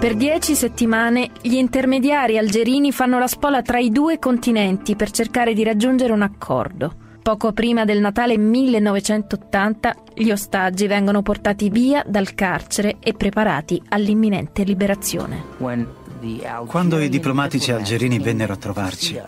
Per 0.00 0.16
dieci 0.16 0.56
settimane 0.56 1.30
gli 1.40 1.54
intermediari 1.54 2.38
algerini 2.38 2.90
fanno 2.90 3.20
la 3.20 3.28
spola 3.28 3.62
tra 3.62 3.78
i 3.78 3.90
due 3.90 4.18
continenti 4.18 4.96
per 4.96 5.12
cercare 5.12 5.54
di 5.54 5.62
raggiungere 5.62 6.12
un 6.12 6.22
accordo. 6.22 7.02
Poco 7.24 7.54
prima 7.54 7.86
del 7.86 8.00
Natale 8.00 8.36
1980 8.36 9.96
gli 10.12 10.30
ostaggi 10.30 10.86
vengono 10.86 11.22
portati 11.22 11.70
via 11.70 12.04
dal 12.06 12.34
carcere 12.34 12.96
e 13.00 13.14
preparati 13.14 13.80
all'imminente 13.88 14.62
liberazione. 14.62 15.42
Quando 16.66 16.98
i 16.98 17.08
diplomatici 17.08 17.72
algerini 17.72 18.18
vennero 18.18 18.52
a 18.52 18.56
trovarci, 18.56 19.18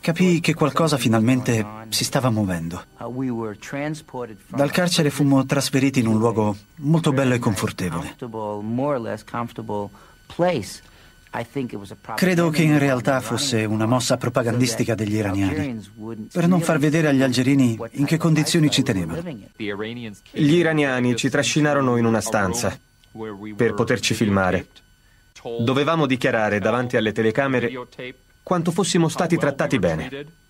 capii 0.00 0.40
che 0.40 0.54
qualcosa 0.54 0.96
finalmente 0.96 1.64
si 1.90 2.02
stava 2.02 2.30
muovendo. 2.30 2.82
Dal 4.48 4.72
carcere 4.72 5.10
fummo 5.10 5.46
trasferiti 5.46 6.00
in 6.00 6.08
un 6.08 6.18
luogo 6.18 6.56
molto 6.78 7.12
bello 7.12 7.34
e 7.34 7.38
confortevole. 7.38 8.16
Credo 12.14 12.50
che 12.50 12.62
in 12.62 12.78
realtà 12.78 13.20
fosse 13.20 13.64
una 13.64 13.86
mossa 13.86 14.16
propagandistica 14.16 14.94
degli 14.94 15.16
iraniani, 15.16 15.84
per 16.32 16.46
non 16.46 16.60
far 16.60 16.78
vedere 16.78 17.08
agli 17.08 17.22
algerini 17.22 17.76
in 17.92 18.04
che 18.04 18.16
condizioni 18.16 18.70
ci 18.70 18.82
tenevano. 18.82 19.20
Gli 19.56 20.54
iraniani 20.54 21.16
ci 21.16 21.28
trascinarono 21.28 21.96
in 21.96 22.04
una 22.04 22.20
stanza 22.20 22.78
per 23.56 23.74
poterci 23.74 24.14
filmare. 24.14 24.68
Dovevamo 25.60 26.06
dichiarare 26.06 26.60
davanti 26.60 26.96
alle 26.96 27.12
telecamere 27.12 27.70
quanto 28.42 28.70
fossimo 28.70 29.08
stati 29.08 29.36
trattati 29.36 29.78
bene. 29.78 30.42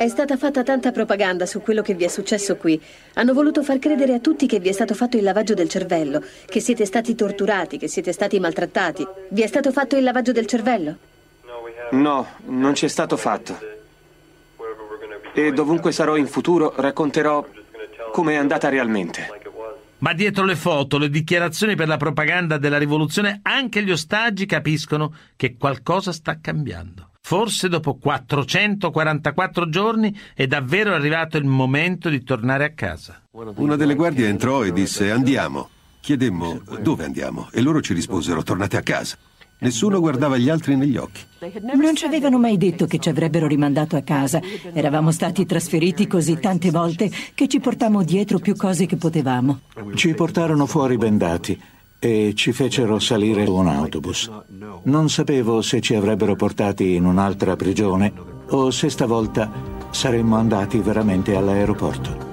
È 0.00 0.08
stata 0.08 0.38
fatta 0.38 0.62
tanta 0.62 0.92
propaganda 0.92 1.44
su 1.44 1.60
quello 1.60 1.82
che 1.82 1.92
vi 1.92 2.04
è 2.04 2.08
successo 2.08 2.56
qui. 2.56 2.80
Hanno 3.16 3.34
voluto 3.34 3.62
far 3.62 3.78
credere 3.78 4.14
a 4.14 4.18
tutti 4.18 4.46
che 4.46 4.58
vi 4.58 4.70
è 4.70 4.72
stato 4.72 4.94
fatto 4.94 5.18
il 5.18 5.22
lavaggio 5.22 5.52
del 5.52 5.68
cervello, 5.68 6.24
che 6.46 6.58
siete 6.58 6.86
stati 6.86 7.14
torturati, 7.14 7.76
che 7.76 7.86
siete 7.86 8.10
stati 8.12 8.40
maltrattati. 8.40 9.06
Vi 9.28 9.42
è 9.42 9.46
stato 9.46 9.70
fatto 9.70 9.98
il 9.98 10.02
lavaggio 10.02 10.32
del 10.32 10.46
cervello? 10.46 10.96
No, 11.90 12.26
non 12.46 12.74
ci 12.74 12.86
è 12.86 12.88
stato 12.88 13.18
fatto. 13.18 13.58
E 15.34 15.52
dovunque 15.52 15.92
sarò 15.92 16.16
in 16.16 16.28
futuro 16.28 16.72
racconterò 16.74 17.46
come 18.10 18.32
è 18.32 18.36
andata 18.36 18.70
realmente. 18.70 19.28
Ma 19.98 20.14
dietro 20.14 20.46
le 20.46 20.56
foto, 20.56 20.96
le 20.96 21.10
dichiarazioni 21.10 21.74
per 21.74 21.88
la 21.88 21.98
propaganda 21.98 22.56
della 22.56 22.78
rivoluzione, 22.78 23.40
anche 23.42 23.82
gli 23.82 23.90
ostaggi 23.90 24.46
capiscono 24.46 25.14
che 25.36 25.58
qualcosa 25.58 26.10
sta 26.10 26.38
cambiando. 26.40 27.09
Forse 27.30 27.68
dopo 27.68 27.94
444 27.94 29.68
giorni 29.68 30.12
è 30.34 30.46
davvero 30.46 30.92
arrivato 30.92 31.36
il 31.36 31.44
momento 31.44 32.08
di 32.08 32.24
tornare 32.24 32.64
a 32.64 32.72
casa. 32.72 33.22
Una 33.30 33.76
delle 33.76 33.94
guardie 33.94 34.26
entrò 34.26 34.64
e 34.64 34.72
disse 34.72 35.12
andiamo. 35.12 35.68
Chiedemmo 36.00 36.62
dove 36.80 37.04
andiamo 37.04 37.48
e 37.52 37.60
loro 37.60 37.80
ci 37.82 37.94
risposero 37.94 38.42
tornate 38.42 38.76
a 38.76 38.82
casa. 38.82 39.16
Nessuno 39.60 40.00
guardava 40.00 40.38
gli 40.38 40.48
altri 40.48 40.74
negli 40.74 40.96
occhi. 40.96 41.20
Non 41.80 41.94
ci 41.94 42.06
avevano 42.06 42.38
mai 42.38 42.56
detto 42.56 42.86
che 42.86 42.98
ci 42.98 43.10
avrebbero 43.10 43.46
rimandato 43.46 43.94
a 43.94 44.00
casa. 44.00 44.40
Eravamo 44.72 45.12
stati 45.12 45.44
trasferiti 45.44 46.06
così 46.06 46.40
tante 46.40 46.70
volte 46.70 47.10
che 47.34 47.46
ci 47.46 47.60
portammo 47.60 48.02
dietro 48.02 48.38
più 48.38 48.56
cose 48.56 48.86
che 48.86 48.96
potevamo. 48.96 49.60
Ci 49.94 50.14
portarono 50.14 50.64
fuori 50.66 50.96
bendati 50.96 51.60
e 52.00 52.32
ci 52.34 52.52
fecero 52.52 52.98
salire 52.98 53.44
su 53.44 53.54
un 53.54 53.68
autobus. 53.68 54.30
Non 54.84 55.10
sapevo 55.10 55.60
se 55.60 55.80
ci 55.80 55.94
avrebbero 55.94 56.34
portati 56.34 56.94
in 56.94 57.04
un'altra 57.04 57.56
prigione 57.56 58.12
o 58.48 58.70
se 58.70 58.88
stavolta 58.88 59.50
saremmo 59.90 60.36
andati 60.36 60.78
veramente 60.78 61.36
all'aeroporto. 61.36 62.28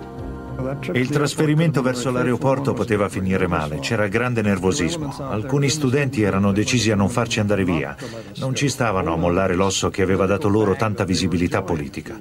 Il 0.94 1.10
trasferimento 1.10 1.82
verso 1.82 2.10
l'aeroporto 2.10 2.74
poteva 2.74 3.10
finire 3.10 3.46
male, 3.46 3.80
c'era 3.80 4.08
grande 4.08 4.42
nervosismo. 4.42 5.14
Alcuni 5.30 5.70
studenti 5.70 6.24
erano 6.24 6.52
decisi 6.52 6.90
a 6.90 6.96
non 6.96 7.10
farci 7.10 7.40
andare 7.40 7.64
via. 7.64 7.96
Non 8.38 8.56
ci 8.56 8.70
stavano 8.70 9.14
a 9.14 9.18
mollare 9.18 9.56
l'osso 9.56 9.90
che 9.90 10.02
aveva 10.02 10.26
dato 10.26 10.48
loro 10.48 10.76
tanta 10.76 11.04
visibilità 11.04 11.62
politica. 11.62 12.20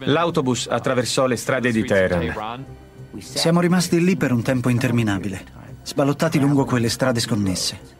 L'autobus 0.00 0.66
attraversò 0.68 1.26
le 1.26 1.36
strade 1.36 1.70
di 1.70 1.84
Teheran. 1.84 2.64
Siamo 3.18 3.60
rimasti 3.60 4.02
lì 4.02 4.16
per 4.16 4.32
un 4.32 4.42
tempo 4.42 4.68
interminabile, 4.68 5.44
sballottati 5.82 6.38
lungo 6.38 6.64
quelle 6.64 6.88
strade 6.88 7.20
sconnesse. 7.20 7.94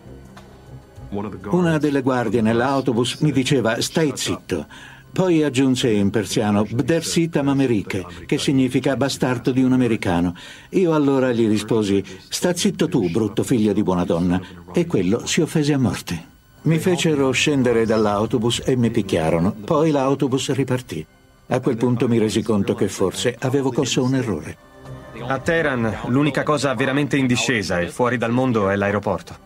Una 1.51 1.79
delle 1.79 2.03
guardie 2.03 2.41
nell'autobus 2.41 3.21
mi 3.21 3.33
diceva 3.33 3.81
stai 3.81 4.13
zitto. 4.15 4.67
Poi 5.13 5.43
aggiunse 5.43 5.91
in 5.91 6.11
persiano 6.11 6.65
Bdersit 6.65 7.37
Amerike, 7.37 8.05
che 8.27 8.37
significa 8.39 8.97
bastardo 8.97 9.51
di 9.51 9.63
un 9.63 9.73
americano. 9.73 10.35
Io 10.71 10.93
allora 10.93 11.33
gli 11.33 11.49
risposi 11.49 12.05
sta 12.29 12.55
zitto 12.55 12.89
tu, 12.89 13.09
brutto 13.11 13.43
figlio 13.43 13.73
di 13.73 13.83
buona 13.83 14.05
donna. 14.05 14.39
E 14.75 14.85
quello 14.87 15.25
si 15.25 15.41
offese 15.41 15.73
a 15.73 15.79
morte. 15.79 16.35
Mi 16.63 16.79
fecero 16.79 17.31
scendere 17.31 17.87
dall'autobus 17.87 18.61
e 18.65 18.77
mi 18.77 18.91
picchiarono. 18.91 19.53
Poi 19.53 19.91
l'autobus 19.91 20.53
ripartì. 20.53 21.07
A 21.47 21.61
quel 21.61 21.77
punto 21.77 22.09
mi 22.09 22.19
resi 22.19 22.43
conto 22.43 22.75
che 22.75 22.89
forse 22.89 23.37
avevo 23.39 23.71
commesso 23.71 24.03
un 24.03 24.17
errore. 24.17 24.57
A 25.25 25.39
Teheran 25.39 25.99
l'unica 26.07 26.43
cosa 26.43 26.75
veramente 26.75 27.17
in 27.17 27.27
discesa 27.27 27.81
e 27.81 27.89
fuori 27.89 28.19
dal 28.19 28.33
mondo 28.33 28.69
è 28.69 28.77
l'aeroporto. 28.77 29.37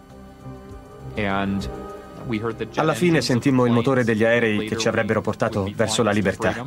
Alla 2.76 2.94
fine 2.94 3.20
sentimmo 3.20 3.66
il 3.66 3.72
motore 3.72 4.04
degli 4.04 4.24
aerei 4.24 4.66
che 4.66 4.76
ci 4.76 4.88
avrebbero 4.88 5.20
portato 5.20 5.70
verso 5.74 6.02
la 6.02 6.10
libertà. 6.10 6.66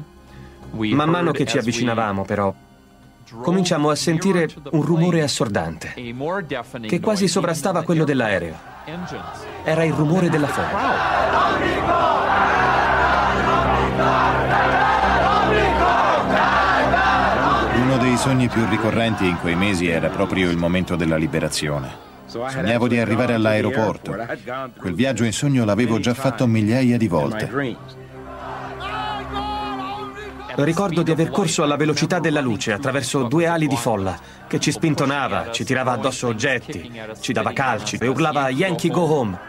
Man 0.72 1.10
mano 1.10 1.32
che 1.32 1.46
ci 1.46 1.58
avvicinavamo, 1.58 2.26
però, 2.26 2.54
cominciamo 3.42 3.90
a 3.90 3.96
sentire 3.96 4.50
un 4.72 4.82
rumore 4.82 5.22
assordante, 5.22 5.94
che 6.88 7.00
quasi 7.00 7.28
sovrastava 7.28 7.84
quello 7.84 8.04
dell'aereo. 8.04 8.56
Era 9.64 9.84
il 9.84 9.94
rumore 9.94 10.30
della 10.30 10.48
folla. 10.48 11.32
Sogni 18.18 18.48
più 18.48 18.66
ricorrenti 18.68 19.28
in 19.28 19.38
quei 19.40 19.56
mesi 19.56 19.88
era 19.88 20.10
proprio 20.10 20.50
il 20.50 20.58
momento 20.58 20.96
della 20.96 21.18
liberazione. 21.18 22.12
Sognavo 22.26 22.88
di 22.88 22.98
arrivare 22.98 23.34
all'aeroporto. 23.34 24.16
Quel 24.80 24.96
viaggio 24.96 25.24
in 25.24 25.34
sogno 25.34 25.66
l'avevo 25.66 26.00
già 26.00 26.14
fatto 26.14 26.48
migliaia 26.48 26.98
di 26.98 27.08
volte. 27.08 27.78
Ricordo 30.56 31.02
di 31.02 31.12
aver 31.12 31.32
corso 31.32 31.64
alla 31.64 31.76
velocità 31.76 32.20
della 32.20 32.42
luce 32.42 32.74
attraverso 32.74 33.24
due 33.24 33.48
ali 33.48 33.68
di 33.68 33.76
folla 33.76 34.16
che 34.48 34.60
ci 34.60 34.72
spintonava, 34.72 35.52
ci 35.52 35.64
tirava 35.64 35.94
addosso 35.94 36.28
oggetti, 36.28 36.92
ci 37.20 37.34
dava 37.34 37.54
calci 37.54 37.98
e 38.00 38.08
urlava 38.08 38.50
Yankee 38.50 38.92
go 38.92 39.02
home. 39.02 39.40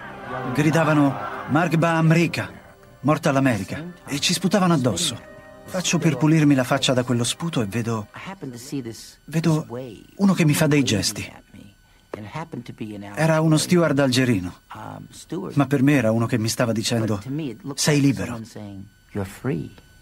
Gridavano 0.55 1.15
Margba 1.49 1.91
Amrica, 1.91 2.51
morta 3.01 3.33
l'America, 3.33 3.85
e 4.07 4.19
ci 4.19 4.33
sputavano 4.33 4.73
addosso. 4.73 5.33
Faccio 5.65 5.99
per 5.99 6.17
pulirmi 6.17 6.55
la 6.55 6.65
faccia 6.65 6.93
da 6.93 7.03
quello 7.03 7.25
sputo 7.25 7.61
e 7.61 7.67
vedo. 7.67 8.09
vedo 9.25 9.67
uno 10.17 10.33
che 10.33 10.45
mi 10.45 10.55
fa 10.55 10.67
dei 10.67 10.83
gesti. 10.83 11.33
Era 13.17 13.41
uno 13.41 13.57
steward 13.57 13.99
algerino, 13.99 14.61
ma 15.55 15.67
per 15.67 15.83
me 15.83 15.95
era 15.95 16.13
uno 16.13 16.27
che 16.27 16.39
mi 16.39 16.49
stava 16.49 16.73
dicendo 16.73 17.21
sei 17.75 18.01
libero. 18.01 18.41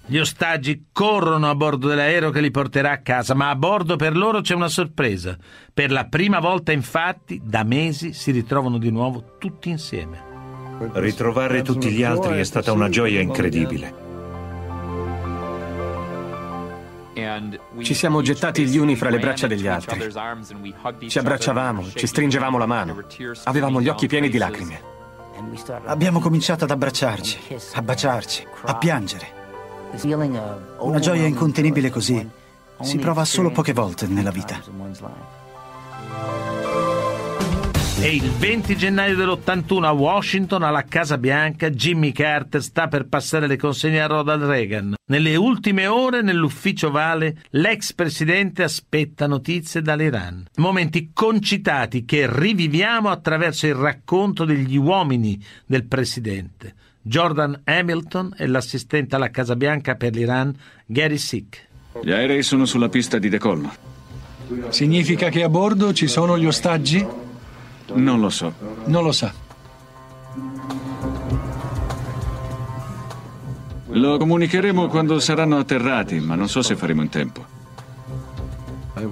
Gli 0.04 0.18
ostaggi 0.18 0.86
corrono 0.92 1.48
a 1.48 1.54
bordo 1.54 1.88
dell'aereo 1.88 2.30
che 2.30 2.40
li 2.40 2.50
porterà 2.50 2.90
a 2.90 2.98
casa, 2.98 3.34
ma 3.34 3.50
a 3.50 3.54
bordo 3.56 3.94
per 3.96 4.16
loro 4.16 4.40
c'è 4.40 4.54
una 4.54 4.68
sorpresa. 4.68 5.38
Per 5.72 5.92
la 5.92 6.06
prima 6.06 6.40
volta, 6.40 6.72
infatti, 6.72 7.40
da 7.42 7.62
mesi 7.62 8.12
si 8.12 8.32
ritrovano 8.32 8.78
di 8.78 8.90
nuovo 8.90 9.36
tutti 9.38 9.70
insieme. 9.70 10.30
Ritrovare 10.94 11.62
tutti 11.62 11.90
gli 11.90 12.02
altri 12.02 12.38
è 12.38 12.44
stata 12.44 12.72
una 12.72 12.88
gioia 12.88 13.20
incredibile. 13.20 14.01
Ci 17.82 17.94
siamo 17.94 18.22
gettati 18.22 18.64
gli 18.64 18.78
uni 18.78 18.96
fra 18.96 19.10
le 19.10 19.18
braccia 19.18 19.46
degli 19.46 19.66
altri. 19.66 20.10
Ci 21.08 21.18
abbracciavamo, 21.18 21.90
ci 21.94 22.06
stringevamo 22.06 22.58
la 22.58 22.66
mano. 22.66 23.04
Avevamo 23.44 23.80
gli 23.80 23.88
occhi 23.88 24.06
pieni 24.06 24.28
di 24.28 24.38
lacrime. 24.38 24.90
Abbiamo 25.84 26.20
cominciato 26.20 26.64
ad 26.64 26.70
abbracciarci, 26.70 27.38
a 27.74 27.82
baciarci, 27.82 28.46
a 28.64 28.76
piangere. 28.76 29.40
Una 30.78 30.98
gioia 31.00 31.26
incontenibile 31.26 31.90
così 31.90 32.26
si 32.80 32.98
prova 32.98 33.24
solo 33.24 33.50
poche 33.50 33.72
volte 33.72 34.06
nella 34.06 34.30
vita. 34.30 34.60
E 38.04 38.16
il 38.16 38.28
20 38.32 38.76
gennaio 38.76 39.14
dell'81 39.14 39.84
a 39.84 39.92
Washington, 39.92 40.64
alla 40.64 40.82
Casa 40.82 41.18
Bianca, 41.18 41.70
Jimmy 41.70 42.10
Carter 42.10 42.60
sta 42.60 42.88
per 42.88 43.06
passare 43.06 43.46
le 43.46 43.56
consegne 43.56 44.00
a 44.02 44.08
Ronald 44.08 44.42
Reagan. 44.42 44.94
Nelle 45.06 45.36
ultime 45.36 45.86
ore, 45.86 46.20
nell'ufficio 46.20 46.90
Vale, 46.90 47.36
l'ex 47.50 47.92
presidente 47.92 48.64
aspetta 48.64 49.28
notizie 49.28 49.82
dall'Iran. 49.82 50.46
Momenti 50.56 51.10
concitati 51.14 52.04
che 52.04 52.26
riviviamo 52.28 53.08
attraverso 53.08 53.68
il 53.68 53.76
racconto 53.76 54.44
degli 54.44 54.76
uomini 54.76 55.40
del 55.64 55.84
presidente. 55.84 56.74
Jordan 57.02 57.60
Hamilton 57.62 58.34
e 58.36 58.48
l'assistente 58.48 59.14
alla 59.14 59.30
Casa 59.30 59.54
Bianca 59.54 59.94
per 59.94 60.12
l'Iran, 60.12 60.52
Gary 60.86 61.18
Sick. 61.18 61.68
Gli 62.02 62.10
aerei 62.10 62.42
sono 62.42 62.64
sulla 62.64 62.88
pista 62.88 63.20
di 63.20 63.28
decollo. 63.28 63.72
Significa 64.70 65.28
che 65.28 65.44
a 65.44 65.48
bordo 65.48 65.92
ci 65.92 66.08
sono 66.08 66.36
gli 66.36 66.46
ostaggi? 66.46 67.21
Non 67.94 68.20
lo 68.20 68.30
so. 68.30 68.52
Non 68.86 69.04
lo 69.04 69.12
sa. 69.12 69.32
Lo 73.94 74.16
comunicheremo 74.16 74.88
quando 74.88 75.20
saranno 75.20 75.58
atterrati, 75.58 76.18
ma 76.20 76.34
non 76.34 76.48
so 76.48 76.62
se 76.62 76.76
faremo 76.76 77.02
in 77.02 77.08
tempo. 77.10 77.44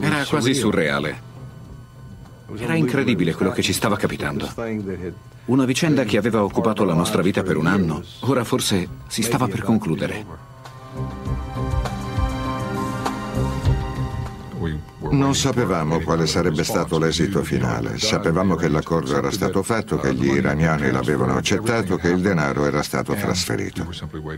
Era 0.01 0.25
quasi 0.25 0.55
surreale. 0.55 1.29
Era 2.57 2.75
incredibile 2.75 3.35
quello 3.35 3.53
che 3.53 3.63
ci 3.63 3.73
stava 3.73 3.97
capitando. 3.97 4.49
Una 5.47 5.65
vicenda 5.65 6.05
che 6.05 6.17
aveva 6.17 6.43
occupato 6.43 6.85
la 6.85 6.95
nostra 6.95 7.23
vita 7.23 7.43
per 7.43 7.57
un 7.57 7.67
anno, 7.67 8.03
ora 8.21 8.45
forse 8.45 8.89
si 9.09 9.23
stava 9.23 9.49
per 9.49 9.63
concludere. 9.63 10.50
Non 15.09 15.35
sapevamo 15.35 16.01
quale 16.01 16.27
sarebbe 16.27 16.63
stato 16.63 16.99
l'esito 16.99 17.43
finale. 17.43 17.99
Sapevamo 17.99 18.55
che 18.55 18.69
l'accordo 18.69 19.17
era 19.17 19.31
stato 19.31 19.63
fatto, 19.63 19.99
che 19.99 20.15
gli 20.15 20.27
iraniani 20.27 20.91
l'avevano 20.91 21.37
accettato, 21.37 21.97
che 21.97 22.09
il 22.09 22.21
denaro 22.21 22.67
era 22.67 22.83
stato 22.83 23.15
trasferito. 23.15 23.89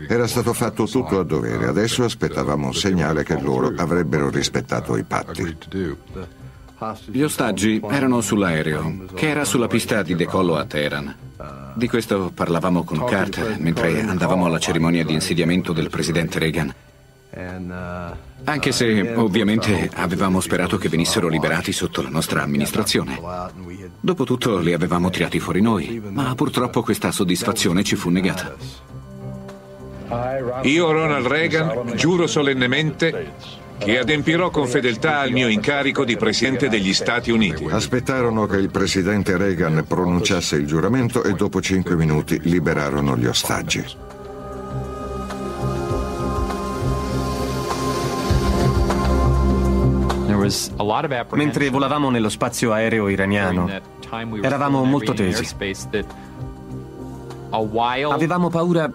Era 0.07 0.25
stato 0.25 0.53
fatto 0.53 0.85
tutto 0.85 1.19
a 1.19 1.23
dovere. 1.23 1.67
Adesso 1.67 2.03
aspettavamo 2.03 2.67
un 2.67 2.73
segnale 2.73 3.23
che 3.23 3.39
loro 3.39 3.73
avrebbero 3.75 4.29
rispettato 4.29 4.95
i 4.95 5.03
patti. 5.03 5.57
Gli 7.05 7.21
ostaggi 7.21 7.81
erano 7.89 8.21
sull'aereo, 8.21 9.05
che 9.13 9.29
era 9.29 9.45
sulla 9.45 9.67
pista 9.67 10.01
di 10.01 10.15
decollo 10.15 10.55
a 10.55 10.65
Teheran. 10.65 11.15
Di 11.75 11.87
questo 11.87 12.31
parlavamo 12.33 12.83
con 12.83 13.03
Carter 13.05 13.57
mentre 13.59 14.01
andavamo 14.01 14.45
alla 14.45 14.59
cerimonia 14.59 15.03
di 15.03 15.13
insediamento 15.13 15.73
del 15.73 15.89
presidente 15.89 16.39
Reagan. 16.39 16.73
Anche 17.35 18.71
se 18.71 19.13
ovviamente 19.15 19.89
avevamo 19.95 20.39
sperato 20.39 20.77
che 20.77 20.87
venissero 20.87 21.27
liberati 21.27 21.71
sotto 21.71 22.03
la 22.03 22.09
nostra 22.09 22.43
amministrazione. 22.43 23.19
Dopotutto 23.99 24.59
li 24.59 24.73
avevamo 24.73 25.09
tirati 25.09 25.39
fuori 25.39 25.61
noi, 25.61 26.01
ma 26.09 26.35
purtroppo 26.35 26.83
questa 26.83 27.11
soddisfazione 27.11 27.83
ci 27.83 27.95
fu 27.95 28.09
negata. 28.09 28.55
Io, 30.63 30.91
Ronald 30.91 31.25
Reagan, 31.25 31.93
giuro 31.95 32.27
solennemente 32.27 33.33
che 33.79 33.97
adempirò 33.97 34.51
con 34.51 34.67
fedeltà 34.67 35.19
al 35.19 35.31
mio 35.31 35.47
incarico 35.47 36.05
di 36.05 36.15
Presidente 36.15 36.69
degli 36.69 36.93
Stati 36.93 37.31
Uniti. 37.31 37.65
Aspettarono 37.67 38.45
che 38.45 38.57
il 38.57 38.69
Presidente 38.69 39.35
Reagan 39.37 39.83
pronunciasse 39.87 40.55
il 40.57 40.67
giuramento 40.67 41.23
e 41.23 41.33
dopo 41.33 41.59
cinque 41.61 41.95
minuti 41.95 42.39
liberarono 42.43 43.17
gli 43.17 43.25
ostaggi. 43.25 43.83
Mentre 51.31 51.69
volavamo 51.69 52.09
nello 52.09 52.29
spazio 52.29 52.71
aereo 52.71 53.07
iraniano, 53.09 53.69
eravamo 54.41 54.83
molto 54.83 55.13
tesi. 55.13 55.55
Avevamo 57.49 58.49
paura 58.49 58.91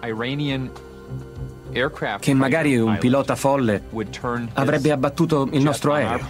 che 2.19 2.33
magari 2.33 2.77
un 2.77 2.97
pilota 2.97 3.35
folle 3.35 3.83
avrebbe 4.53 4.91
abbattuto 4.91 5.47
il 5.51 5.61
nostro 5.61 5.93
aereo. 5.93 6.27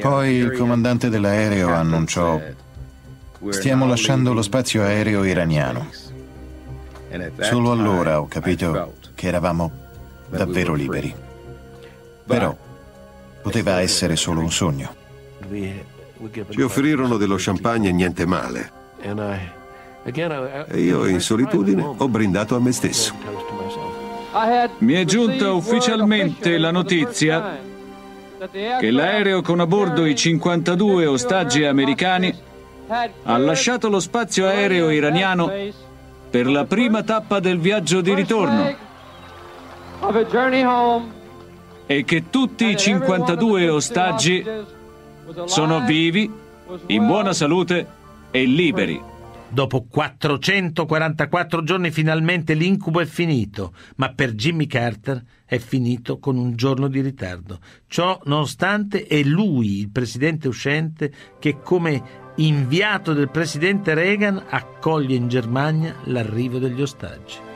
Poi 0.00 0.30
il 0.34 0.52
comandante 0.56 1.08
dell'aereo 1.08 1.72
annunciò 1.74 2.40
stiamo 3.50 3.86
lasciando 3.86 4.32
lo 4.32 4.42
spazio 4.42 4.82
aereo 4.82 5.24
iraniano. 5.24 5.88
Solo 7.38 7.72
allora 7.72 8.20
ho 8.20 8.28
capito 8.28 8.94
che 9.14 9.26
eravamo 9.26 9.70
davvero 10.28 10.74
liberi. 10.74 11.14
Però 12.26 12.54
poteva 13.48 13.80
essere 13.80 14.14
solo 14.14 14.40
un 14.40 14.50
sogno. 14.50 14.94
Ci 16.50 16.60
offrirono 16.60 17.16
dello 17.16 17.36
champagne 17.38 17.88
e 17.88 17.92
niente 17.92 18.26
male. 18.26 18.70
E 20.68 20.80
io 20.80 21.06
in 21.06 21.20
solitudine 21.20 21.82
ho 21.82 22.08
brindato 22.08 22.56
a 22.56 22.60
me 22.60 22.72
stesso. 22.72 23.14
Mi 24.78 24.92
è 24.92 25.04
giunta 25.04 25.52
ufficialmente 25.52 26.58
la 26.58 26.70
notizia 26.70 27.58
che 28.78 28.90
l'aereo 28.90 29.40
con 29.40 29.60
a 29.60 29.66
bordo 29.66 30.04
i 30.04 30.14
52 30.14 31.06
ostaggi 31.06 31.64
americani 31.64 32.32
ha 33.24 33.38
lasciato 33.38 33.88
lo 33.88 33.98
spazio 33.98 34.46
aereo 34.46 34.90
iraniano 34.90 35.50
per 36.30 36.46
la 36.46 36.64
prima 36.64 37.02
tappa 37.02 37.40
del 37.40 37.58
viaggio 37.58 38.00
di 38.00 38.14
ritorno 38.14 38.76
e 41.90 42.04
che 42.04 42.28
tutti 42.28 42.66
i 42.66 42.76
52 42.76 43.70
ostaggi 43.70 44.44
sono 45.46 45.86
vivi, 45.86 46.30
in 46.88 47.06
buona 47.06 47.32
salute 47.32 47.86
e 48.30 48.44
liberi. 48.44 49.00
Dopo 49.48 49.86
444 49.88 51.62
giorni 51.62 51.90
finalmente 51.90 52.52
l'incubo 52.52 53.00
è 53.00 53.06
finito, 53.06 53.72
ma 53.96 54.12
per 54.12 54.34
Jimmy 54.34 54.66
Carter 54.66 55.24
è 55.46 55.56
finito 55.56 56.18
con 56.18 56.36
un 56.36 56.54
giorno 56.56 56.88
di 56.88 57.00
ritardo. 57.00 57.58
Ciò 57.86 58.20
nonostante 58.24 59.06
è 59.06 59.22
lui, 59.22 59.78
il 59.78 59.90
presidente 59.90 60.46
uscente, 60.46 61.10
che 61.38 61.60
come 61.62 62.26
inviato 62.36 63.14
del 63.14 63.30
presidente 63.30 63.94
Reagan 63.94 64.44
accoglie 64.50 65.16
in 65.16 65.28
Germania 65.28 65.94
l'arrivo 66.04 66.58
degli 66.58 66.82
ostaggi. 66.82 67.47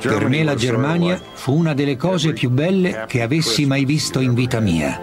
Per 0.00 0.28
me 0.28 0.44
la 0.44 0.54
Germania 0.54 1.20
fu 1.32 1.54
una 1.56 1.72
delle 1.74 1.96
cose 1.96 2.32
più 2.32 2.50
belle 2.50 3.04
che 3.06 3.22
avessi 3.22 3.64
mai 3.66 3.84
visto 3.84 4.20
in 4.20 4.34
vita 4.34 4.60
mia. 4.60 5.00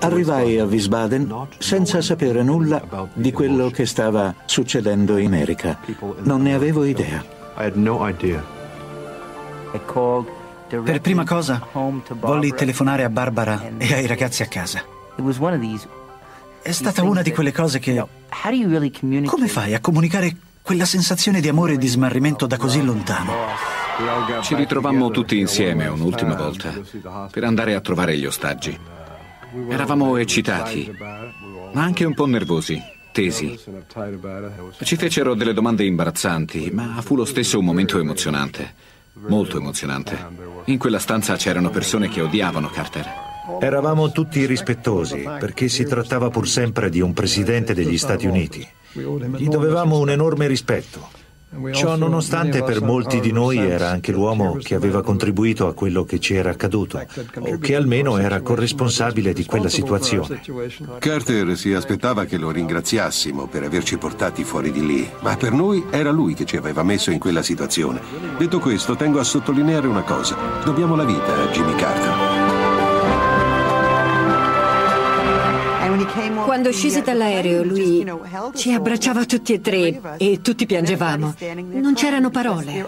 Arrivai 0.00 0.58
a 0.58 0.64
Wiesbaden 0.64 1.46
senza 1.58 2.00
sapere 2.02 2.42
nulla 2.42 2.82
di 3.14 3.30
quello 3.30 3.70
che 3.70 3.86
stava 3.86 4.34
succedendo 4.44 5.16
in 5.16 5.26
America. 5.26 5.78
Non 6.22 6.42
ne 6.42 6.54
avevo 6.54 6.84
idea. 6.84 7.24
Per 10.68 11.00
prima 11.00 11.24
cosa, 11.24 11.66
volli 12.18 12.52
telefonare 12.52 13.04
a 13.04 13.10
Barbara 13.10 13.62
e 13.78 13.94
ai 13.94 14.06
ragazzi 14.06 14.42
a 14.42 14.46
casa. 14.46 14.84
È 16.62 16.72
stata 16.72 17.02
una 17.04 17.22
di 17.22 17.30
quelle 17.30 17.52
cose 17.52 17.78
che... 17.78 18.04
Come 19.24 19.48
fai 19.48 19.74
a 19.74 19.80
comunicare 19.80 20.36
quella 20.62 20.84
sensazione 20.84 21.40
di 21.40 21.48
amore 21.48 21.74
e 21.74 21.78
di 21.78 21.88
smarrimento 21.88 22.46
da 22.46 22.56
così 22.56 22.82
lontano? 22.82 23.32
Ci 24.42 24.54
ritrovammo 24.54 25.10
tutti 25.10 25.38
insieme 25.38 25.86
un'ultima 25.86 26.34
volta 26.34 26.72
per 27.30 27.44
andare 27.44 27.74
a 27.74 27.80
trovare 27.80 28.16
gli 28.16 28.24
ostaggi. 28.24 28.78
Eravamo 29.68 30.16
eccitati, 30.16 30.90
ma 31.72 31.82
anche 31.82 32.04
un 32.04 32.14
po' 32.14 32.26
nervosi, 32.26 32.80
tesi. 33.12 33.58
Ci 34.82 34.96
fecero 34.96 35.34
delle 35.34 35.52
domande 35.52 35.84
imbarazzanti, 35.84 36.70
ma 36.70 37.00
fu 37.02 37.16
lo 37.16 37.24
stesso 37.24 37.58
un 37.58 37.64
momento 37.64 37.98
emozionante, 37.98 38.74
molto 39.26 39.58
emozionante. 39.58 40.16
In 40.66 40.78
quella 40.78 40.98
stanza 40.98 41.36
c'erano 41.36 41.70
persone 41.70 42.08
che 42.08 42.22
odiavano 42.22 42.68
Carter. 42.68 43.28
Eravamo 43.60 44.12
tutti 44.12 44.46
rispettosi, 44.46 45.28
perché 45.38 45.68
si 45.68 45.84
trattava 45.84 46.30
pur 46.30 46.48
sempre 46.48 46.88
di 46.88 47.00
un 47.00 47.12
presidente 47.12 47.74
degli 47.74 47.98
Stati 47.98 48.26
Uniti. 48.26 48.66
Gli 48.92 49.48
dovevamo 49.48 49.98
un 49.98 50.10
enorme 50.10 50.46
rispetto. 50.46 51.18
Ciò 51.72 51.96
nonostante 51.96 52.62
per 52.62 52.80
molti 52.80 53.18
di 53.18 53.32
noi 53.32 53.58
era 53.58 53.90
anche 53.90 54.12
l'uomo 54.12 54.56
che 54.62 54.76
aveva 54.76 55.02
contribuito 55.02 55.66
a 55.66 55.74
quello 55.74 56.04
che 56.04 56.20
ci 56.20 56.34
era 56.34 56.50
accaduto, 56.50 57.04
o 57.40 57.58
che 57.58 57.74
almeno 57.74 58.18
era 58.18 58.40
corresponsabile 58.40 59.32
di 59.32 59.44
quella 59.44 59.68
situazione. 59.68 60.40
Carter 61.00 61.56
si 61.56 61.72
aspettava 61.72 62.24
che 62.24 62.38
lo 62.38 62.52
ringraziassimo 62.52 63.48
per 63.48 63.64
averci 63.64 63.98
portati 63.98 64.44
fuori 64.44 64.70
di 64.70 64.86
lì, 64.86 65.10
ma 65.22 65.36
per 65.36 65.50
noi 65.50 65.84
era 65.90 66.12
lui 66.12 66.34
che 66.34 66.44
ci 66.44 66.56
aveva 66.56 66.84
messo 66.84 67.10
in 67.10 67.18
quella 67.18 67.42
situazione. 67.42 68.00
Detto 68.38 68.60
questo, 68.60 68.94
tengo 68.94 69.18
a 69.18 69.24
sottolineare 69.24 69.88
una 69.88 70.02
cosa. 70.02 70.36
Dobbiamo 70.64 70.94
la 70.94 71.04
vita 71.04 71.34
a 71.34 71.46
Jimmy 71.48 71.74
Carter. 71.74 72.29
Quando 76.44 76.72
scesi 76.72 77.02
dall'aereo 77.02 77.62
lui 77.62 78.04
ci 78.54 78.72
abbracciava 78.72 79.24
tutti 79.24 79.52
e 79.52 79.60
tre 79.60 80.00
e 80.18 80.40
tutti 80.42 80.66
piangevamo. 80.66 81.34
Non 81.70 81.94
c'erano 81.94 82.30
parole. 82.30 82.84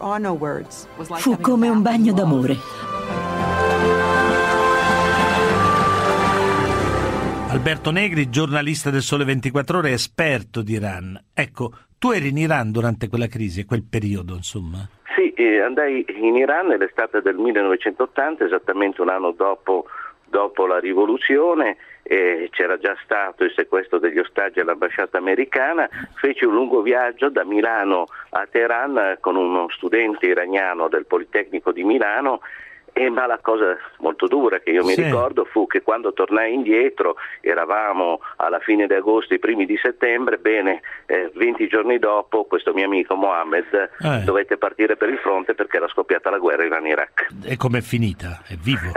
Fu 1.19 1.39
come 1.39 1.69
un 1.69 1.83
bagno 1.83 2.13
d'amore. 2.13 2.57
Alberto 7.53 7.91
Negri, 7.91 8.31
giornalista 8.31 8.91
del 8.91 9.03
Sole 9.03 9.25
24 9.25 9.79
Ore, 9.79 9.93
esperto 9.93 10.63
di 10.63 10.73
Iran. 10.73 11.23
Ecco, 11.35 11.71
tu 11.99 12.11
eri 12.11 12.31
in 12.31 12.39
Iran 12.39 12.73
durante 12.73 13.09
quella 13.09 13.27
crisi, 13.27 13.65
quel 13.65 13.85
periodo, 13.85 14.35
insomma. 14.35 14.89
Sì, 15.15 15.33
eh, 15.35 15.61
andai 15.61 16.05
in 16.09 16.35
Iran 16.35 16.69
nell'estate 16.69 17.21
del 17.21 17.37
1980, 17.37 18.47
esattamente 18.47 19.03
un 19.03 19.11
anno 19.11 19.33
dopo, 19.33 19.85
dopo 20.25 20.67
la 20.67 20.81
rivoluzione, 20.81 21.77
eh, 22.13 22.49
c'era 22.51 22.77
già 22.77 22.95
stato 23.05 23.43
il 23.45 23.53
sequestro 23.57 23.99
degli 23.99 24.19
ostaggi 24.19 24.61
all'ambasciata 24.61 25.17
americana, 25.17 25.89
feci 26.17 26.45
un 26.45 26.53
lungo 26.53 26.83
viaggio 26.83 27.31
da 27.31 27.43
Milano 27.45 28.07
a 28.31 28.47
Teheran 28.51 29.17
con 29.21 29.37
uno 29.37 29.69
studente 29.71 30.27
iraniano 30.27 30.89
del 30.89 31.07
Politecnico 31.07 31.73
di 31.73 31.85
Milano 31.85 32.41
e, 32.93 33.09
ma 33.09 33.25
la 33.27 33.39
cosa 33.41 33.75
molto 34.01 34.27
dura 34.27 34.59
che 34.61 34.69
io 34.69 34.85
mi 34.85 34.93
Sì. 34.93 35.05
ricordo 35.05 35.47
fu 35.47 35.67
che 35.67 35.81
quando 35.81 36.13
tornai 36.13 36.53
indietro, 36.53 37.17
eravamo 37.41 38.21
alla 38.37 38.59
fine 38.59 38.87
di 38.87 38.93
agosto, 38.93 39.33
i 39.33 39.39
primi 39.39 39.65
di 39.65 39.79
settembre, 39.79 40.37
bene, 40.37 40.83
eh, 41.07 41.31
20 41.35 41.67
giorni 41.69 41.99
dopo 41.99 42.45
questo 42.45 42.75
mio 42.75 42.85
amico 42.85 43.15
Mohammed 43.15 43.91
Eh. 43.99 44.19
dovette 44.25 44.59
partire 44.59 44.97
per 44.99 45.09
il 45.09 45.17
fronte 45.17 45.55
perché 45.55 45.79
era 45.79 45.89
scoppiata 45.89 46.29
la 46.29 46.37
guerra 46.37 46.65
Iran-Iraq. 46.65 47.29
E 47.47 47.57
com'è 47.57 47.81
finita? 47.81 48.43
È 48.47 48.57
vivo? 48.57 48.93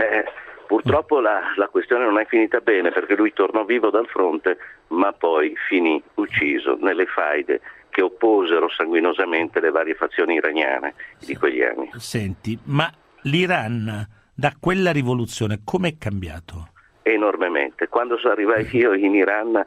Purtroppo 0.67 1.19
la, 1.19 1.53
la 1.55 1.67
questione 1.67 2.05
non 2.05 2.19
è 2.19 2.25
finita 2.25 2.59
bene 2.59 2.91
perché 2.91 3.15
lui 3.15 3.33
tornò 3.33 3.63
vivo 3.63 3.89
dal 3.89 4.07
fronte, 4.07 4.57
ma 4.87 5.11
poi 5.13 5.53
finì 5.67 6.01
ucciso 6.15 6.77
nelle 6.79 7.05
faide 7.05 7.61
che 7.89 8.01
opposero 8.01 8.69
sanguinosamente 8.69 9.61
le 9.61 9.71
varie 9.71 9.95
fazioni 9.95 10.35
iraniane 10.35 10.95
di 11.19 11.35
quegli 11.35 11.61
anni. 11.61 11.89
Senti, 11.95 12.59
ma 12.63 12.91
l'Iran 13.21 14.05
da 14.33 14.53
quella 14.59 14.91
rivoluzione 14.91 15.61
com'è 15.63 15.97
cambiato? 15.97 16.71
Enormemente. 17.05 17.87
Quando 17.87 18.19
arrivai 18.23 18.67
io 18.71 18.93
in 18.93 19.13
Iran, 19.13 19.63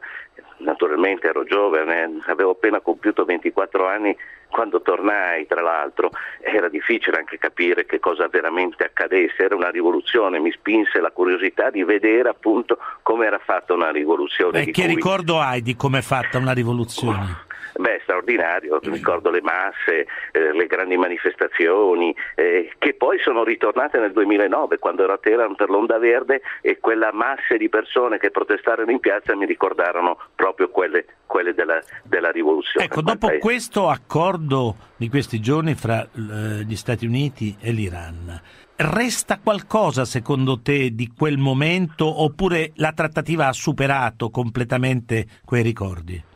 naturalmente 0.57 1.27
ero 1.27 1.45
giovane, 1.45 2.19
avevo 2.27 2.51
appena 2.51 2.81
compiuto 2.81 3.23
24 3.23 3.87
anni, 3.87 4.15
quando 4.49 4.81
tornai 4.81 5.45
tra 5.45 5.61
l'altro 5.61 6.09
era 6.41 6.67
difficile 6.67 7.17
anche 7.17 7.37
capire 7.37 7.85
che 7.85 7.99
cosa 7.99 8.27
veramente 8.27 8.83
accadesse, 8.83 9.43
era 9.43 9.55
una 9.55 9.69
rivoluzione, 9.69 10.39
mi 10.39 10.51
spinse 10.51 10.99
la 10.99 11.11
curiosità 11.11 11.69
di 11.69 11.83
vedere 11.83 12.29
appunto 12.29 12.77
come 13.03 13.25
era 13.25 13.39
fatta 13.39 13.73
una 13.73 13.91
rivoluzione. 13.91 14.61
E 14.63 14.71
che 14.71 14.83
cui- 14.83 14.95
ricordo 14.95 15.39
hai 15.39 15.61
di 15.61 15.75
com'è 15.75 16.01
fatta 16.01 16.37
una 16.39 16.51
rivoluzione? 16.51 17.47
Beh, 17.79 18.01
straordinario, 18.03 18.77
ricordo 18.83 19.29
le 19.29 19.41
masse, 19.41 20.05
eh, 20.33 20.51
le 20.51 20.67
grandi 20.67 20.97
manifestazioni, 20.97 22.13
eh, 22.35 22.73
che 22.77 22.93
poi 22.93 23.19
sono 23.19 23.45
ritornate 23.45 23.99
nel 23.99 24.11
2009 24.11 24.79
quando 24.79 25.03
ero 25.03 25.13
a 25.13 25.17
Teheran 25.17 25.55
per 25.55 25.69
l'Onda 25.69 25.97
Verde 25.97 26.41
e 26.59 26.79
quella 26.81 27.11
masse 27.13 27.55
di 27.55 27.69
persone 27.69 28.17
che 28.17 28.31
protestarono 28.31 28.91
in 28.91 28.99
piazza 28.99 29.33
mi 29.33 29.45
ricordarono 29.45 30.17
proprio 30.35 30.67
quelle, 30.67 31.05
quelle 31.25 31.53
della, 31.53 31.79
della 32.03 32.31
rivoluzione. 32.31 32.85
Ecco, 32.85 33.01
dopo 33.01 33.29
questo 33.39 33.87
accordo 33.87 34.75
di 34.97 35.07
questi 35.07 35.39
giorni 35.39 35.73
fra 35.73 36.01
eh, 36.01 36.65
gli 36.65 36.75
Stati 36.75 37.05
Uniti 37.05 37.55
e 37.61 37.71
l'Iran, 37.71 38.41
resta 38.75 39.39
qualcosa 39.41 40.03
secondo 40.03 40.59
te 40.61 40.93
di 40.93 41.13
quel 41.15 41.37
momento 41.37 42.23
oppure 42.23 42.73
la 42.75 42.91
trattativa 42.91 43.47
ha 43.47 43.53
superato 43.53 44.29
completamente 44.29 45.25
quei 45.45 45.63
ricordi? 45.63 46.27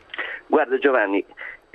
Guarda 0.46 0.78
Giovanni, 0.78 1.24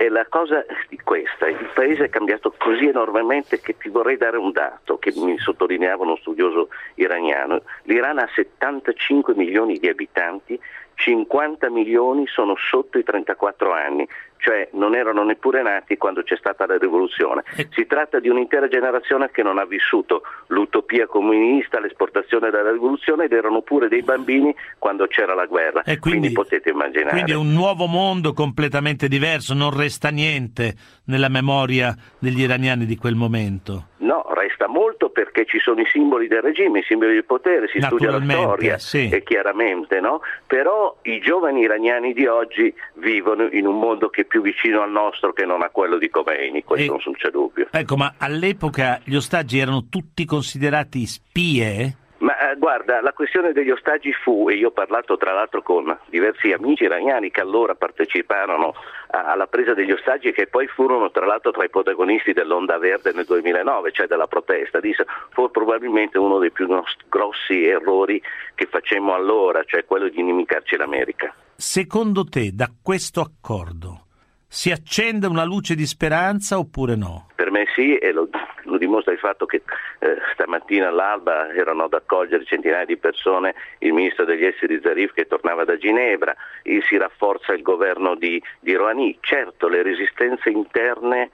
è 0.00 0.08
la 0.08 0.24
cosa 0.30 0.64
di 0.88 0.98
questa, 0.98 1.46
il 1.46 1.70
paese 1.74 2.04
è 2.04 2.08
cambiato 2.08 2.54
così 2.56 2.86
enormemente 2.86 3.60
che 3.60 3.76
ti 3.76 3.90
vorrei 3.90 4.16
dare 4.16 4.38
un 4.38 4.50
dato 4.50 4.96
che 4.96 5.12
mi 5.14 5.36
sottolineava 5.36 6.04
uno 6.04 6.16
studioso 6.16 6.70
iraniano. 6.94 7.60
L'Iran 7.82 8.18
ha 8.18 8.26
75 8.34 9.34
milioni 9.34 9.78
di 9.78 9.88
abitanti, 9.88 10.58
50 10.94 11.68
milioni 11.68 12.26
sono 12.26 12.54
sotto 12.56 12.96
i 12.96 13.02
34 13.02 13.72
anni, 13.72 14.08
cioè 14.40 14.68
non 14.72 14.94
erano 14.94 15.22
neppure 15.22 15.62
nati 15.62 15.96
quando 15.96 16.22
c'è 16.22 16.36
stata 16.36 16.66
la 16.66 16.78
rivoluzione. 16.78 17.44
Si 17.70 17.86
tratta 17.86 18.18
di 18.18 18.28
un'intera 18.28 18.68
generazione 18.68 19.30
che 19.30 19.42
non 19.42 19.58
ha 19.58 19.64
vissuto 19.64 20.22
l'utopia 20.48 21.06
comunista, 21.06 21.78
l'esportazione 21.78 22.50
della 22.50 22.72
rivoluzione 22.72 23.24
ed 23.24 23.32
erano 23.32 23.60
pure 23.62 23.88
dei 23.88 24.02
bambini 24.02 24.54
quando 24.78 25.06
c'era 25.06 25.34
la 25.34 25.46
guerra. 25.46 25.82
E 25.82 25.98
quindi- 25.98 26.32
potete 26.32 26.70
immaginare. 26.70 27.10
Quindi 27.10 27.32
è 27.32 27.36
un 27.36 27.52
nuovo 27.52 27.86
mondo 27.86 28.32
completamente 28.32 29.08
diverso, 29.08 29.54
non 29.54 29.76
resta 29.76 30.08
niente 30.08 30.74
nella 31.06 31.28
memoria 31.28 31.94
degli 32.18 32.40
iraniani 32.40 32.86
di 32.86 32.96
quel 32.96 33.14
momento. 33.14 33.88
No, 34.00 34.24
resta 34.32 34.66
molto 34.66 35.10
perché 35.10 35.44
ci 35.44 35.58
sono 35.58 35.80
i 35.80 35.86
simboli 35.86 36.26
del 36.26 36.40
regime, 36.40 36.78
i 36.78 36.82
simboli 36.82 37.12
del 37.12 37.24
potere, 37.24 37.68
si 37.68 37.80
studia 37.80 38.10
la 38.10 38.22
storia 38.22 38.78
sì. 38.78 39.10
e 39.10 39.22
chiaramente, 39.22 40.00
no? 40.00 40.22
Però 40.46 40.96
i 41.02 41.20
giovani 41.20 41.60
iraniani 41.60 42.14
di 42.14 42.26
oggi 42.26 42.72
vivono 42.94 43.48
in 43.52 43.66
un 43.66 43.78
mondo 43.78 44.08
che 44.08 44.24
più 44.30 44.40
vicino 44.42 44.82
al 44.82 44.92
nostro 44.92 45.32
che 45.32 45.44
non 45.44 45.62
a 45.62 45.70
quello 45.70 45.98
di 45.98 46.08
Khomeini, 46.08 46.62
questo 46.62 47.00
non 47.04 47.14
c'è 47.14 47.30
dubbio. 47.30 47.66
Ecco, 47.72 47.96
ma 47.96 48.14
all'epoca 48.16 49.00
gli 49.02 49.16
ostaggi 49.16 49.58
erano 49.58 49.88
tutti 49.90 50.24
considerati 50.24 51.04
spie? 51.04 51.96
Ma 52.18 52.50
eh, 52.50 52.56
guarda, 52.56 53.00
la 53.00 53.12
questione 53.12 53.52
degli 53.52 53.70
ostaggi 53.70 54.12
fu, 54.12 54.48
e 54.50 54.54
io 54.54 54.68
ho 54.68 54.72
parlato 54.72 55.16
tra 55.16 55.32
l'altro 55.32 55.62
con 55.62 55.98
diversi 56.10 56.52
amici 56.52 56.84
iraniani 56.84 57.30
che 57.30 57.40
allora 57.40 57.74
parteciparono 57.74 58.74
a- 59.12 59.24
alla 59.24 59.46
presa 59.46 59.72
degli 59.72 59.90
ostaggi 59.90 60.28
e 60.28 60.32
che 60.32 60.46
poi 60.46 60.66
furono 60.66 61.10
tra 61.10 61.24
l'altro 61.24 61.50
tra 61.50 61.64
i 61.64 61.70
protagonisti 61.70 62.32
dell'Onda 62.34 62.78
Verde 62.78 63.12
nel 63.14 63.24
2009, 63.24 63.90
cioè 63.92 64.06
della 64.06 64.26
protesta, 64.26 64.80
disse 64.80 65.06
fu 65.30 65.50
probabilmente 65.50 66.18
uno 66.18 66.38
dei 66.38 66.50
più 66.50 66.66
nos- 66.68 66.94
grossi 67.08 67.64
errori 67.64 68.22
che 68.54 68.66
facemmo 68.66 69.14
allora, 69.14 69.64
cioè 69.64 69.86
quello 69.86 70.08
di 70.08 70.20
inimicarci 70.20 70.76
l'America. 70.76 71.34
Secondo 71.56 72.24
te, 72.24 72.50
da 72.52 72.70
questo 72.82 73.22
accordo 73.22 74.04
si 74.52 74.72
accende 74.72 75.28
una 75.28 75.44
luce 75.44 75.76
di 75.76 75.86
speranza 75.86 76.58
oppure 76.58 76.96
no? 76.96 77.28
Per 77.36 77.52
me 77.52 77.66
sì, 77.72 77.96
e 77.96 78.10
lo, 78.10 78.28
lo 78.64 78.78
dimostra 78.78 79.12
il 79.12 79.20
fatto 79.20 79.46
che 79.46 79.62
eh, 80.00 80.16
stamattina 80.32 80.88
all'alba 80.88 81.54
erano 81.54 81.84
ad 81.84 81.94
accogliere 81.94 82.44
centinaia 82.44 82.84
di 82.84 82.96
persone 82.96 83.54
il 83.78 83.92
ministro 83.92 84.24
degli 84.24 84.44
esteri 84.44 84.80
Zarif 84.82 85.12
che 85.12 85.28
tornava 85.28 85.64
da 85.64 85.76
Ginevra, 85.76 86.34
e 86.62 86.82
si 86.82 86.96
rafforza 86.96 87.52
il 87.52 87.62
governo 87.62 88.16
di, 88.16 88.42
di 88.58 88.74
Rouhani. 88.74 89.16
Certo, 89.20 89.68
le 89.68 89.82
resistenze 89.82 90.50
interne 90.50 91.30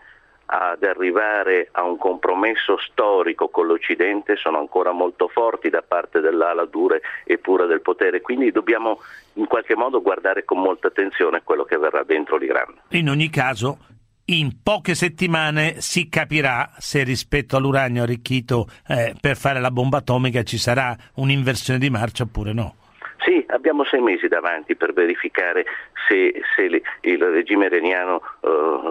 ad 0.47 0.82
arrivare 0.82 1.68
a 1.72 1.82
un 1.82 1.97
compromesso 1.97 2.78
storico 2.78 3.49
con 3.49 3.66
l'Occidente 3.66 4.36
sono 4.36 4.59
ancora 4.59 4.92
molto 4.92 5.28
forti 5.28 5.68
da 5.70 5.82
parte 5.82 6.20
dell'ala 6.20 6.64
dura 6.66 6.97
e 7.24 7.38
pura 7.38 7.66
del 7.66 7.80
potere, 7.80 8.20
quindi 8.20 8.53
dobbiamo 8.53 9.01
in 9.34 9.47
qualche 9.47 9.74
modo 9.74 10.01
guardare 10.01 10.44
con 10.44 10.61
molta 10.61 10.88
attenzione 10.88 11.42
quello 11.42 11.64
che 11.64 11.74
avverrà 11.74 12.05
dentro 12.05 12.36
l'Iran. 12.36 12.74
In 12.90 13.09
ogni 13.09 13.28
caso, 13.28 13.78
in 14.26 14.62
poche 14.62 14.94
settimane 14.94 15.80
si 15.80 16.09
capirà 16.09 16.72
se 16.78 17.03
rispetto 17.03 17.57
all'uranio 17.57 18.03
arricchito 18.03 18.68
eh, 18.88 19.14
per 19.20 19.36
fare 19.36 19.61
la 19.61 19.70
bomba 19.70 19.99
atomica 19.99 20.42
ci 20.42 20.59
sarà 20.59 20.97
un'inversione 21.14 21.78
di 21.78 21.90
marcia 21.90 22.24
oppure 22.24 22.53
no. 22.53 22.74
Sì, 23.26 23.44
abbiamo 23.48 23.84
sei 23.84 24.00
mesi 24.00 24.28
davanti 24.28 24.76
per 24.76 24.92
verificare 24.92 25.64
se, 26.06 26.32
se 26.54 26.62
il 27.00 27.18
regime 27.18 27.66
iraniano 27.66 28.22
uh, 28.42 28.48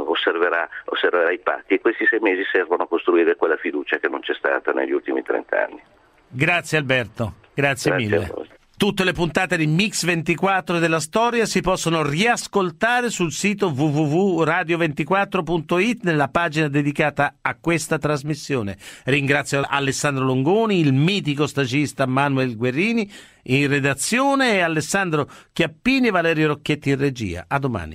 osserverà, 0.09 0.67
osserverà, 0.85 1.31
i 1.31 1.39
patti 1.39 1.75
e 1.75 1.79
questi 1.79 2.05
sei 2.05 2.19
mesi 2.19 2.43
servono 2.51 2.83
a 2.83 2.87
costruire 2.87 3.37
quella 3.37 3.55
fiducia 3.55 3.97
che 3.97 4.09
non 4.09 4.19
c'è 4.19 4.33
stata 4.33 4.73
negli 4.73 4.91
ultimi 4.91 5.21
trent'anni. 5.21 5.81
Grazie 6.27 6.77
Alberto, 6.79 7.35
grazie, 7.53 7.91
grazie 7.91 7.95
mille. 7.95 8.54
Tutte 8.77 9.05
le 9.05 9.13
puntate 9.13 9.55
di 9.55 9.67
Mix24 9.67 10.79
della 10.79 10.99
storia 10.99 11.45
si 11.45 11.61
possono 11.61 12.03
riascoltare 12.03 13.09
sul 13.09 13.31
sito 13.31 13.67
www.radio24.it 13.67 16.03
nella 16.03 16.27
pagina 16.27 16.67
dedicata 16.67 17.35
a 17.39 17.55
questa 17.55 17.97
trasmissione. 17.97 18.77
Ringrazio 19.05 19.63
Alessandro 19.65 20.25
Longoni, 20.25 20.81
il 20.81 20.91
mitico 20.91 21.47
stagista 21.47 22.05
Manuel 22.05 22.57
Guerrini 22.57 23.09
in 23.43 23.69
redazione 23.69 24.55
e 24.55 24.59
Alessandro 24.59 25.29
Chiappini 25.53 26.07
e 26.07 26.11
Valerio 26.11 26.47
Rocchetti 26.47 26.89
in 26.89 26.97
regia. 26.97 27.45
A 27.47 27.57
domani. 27.57 27.93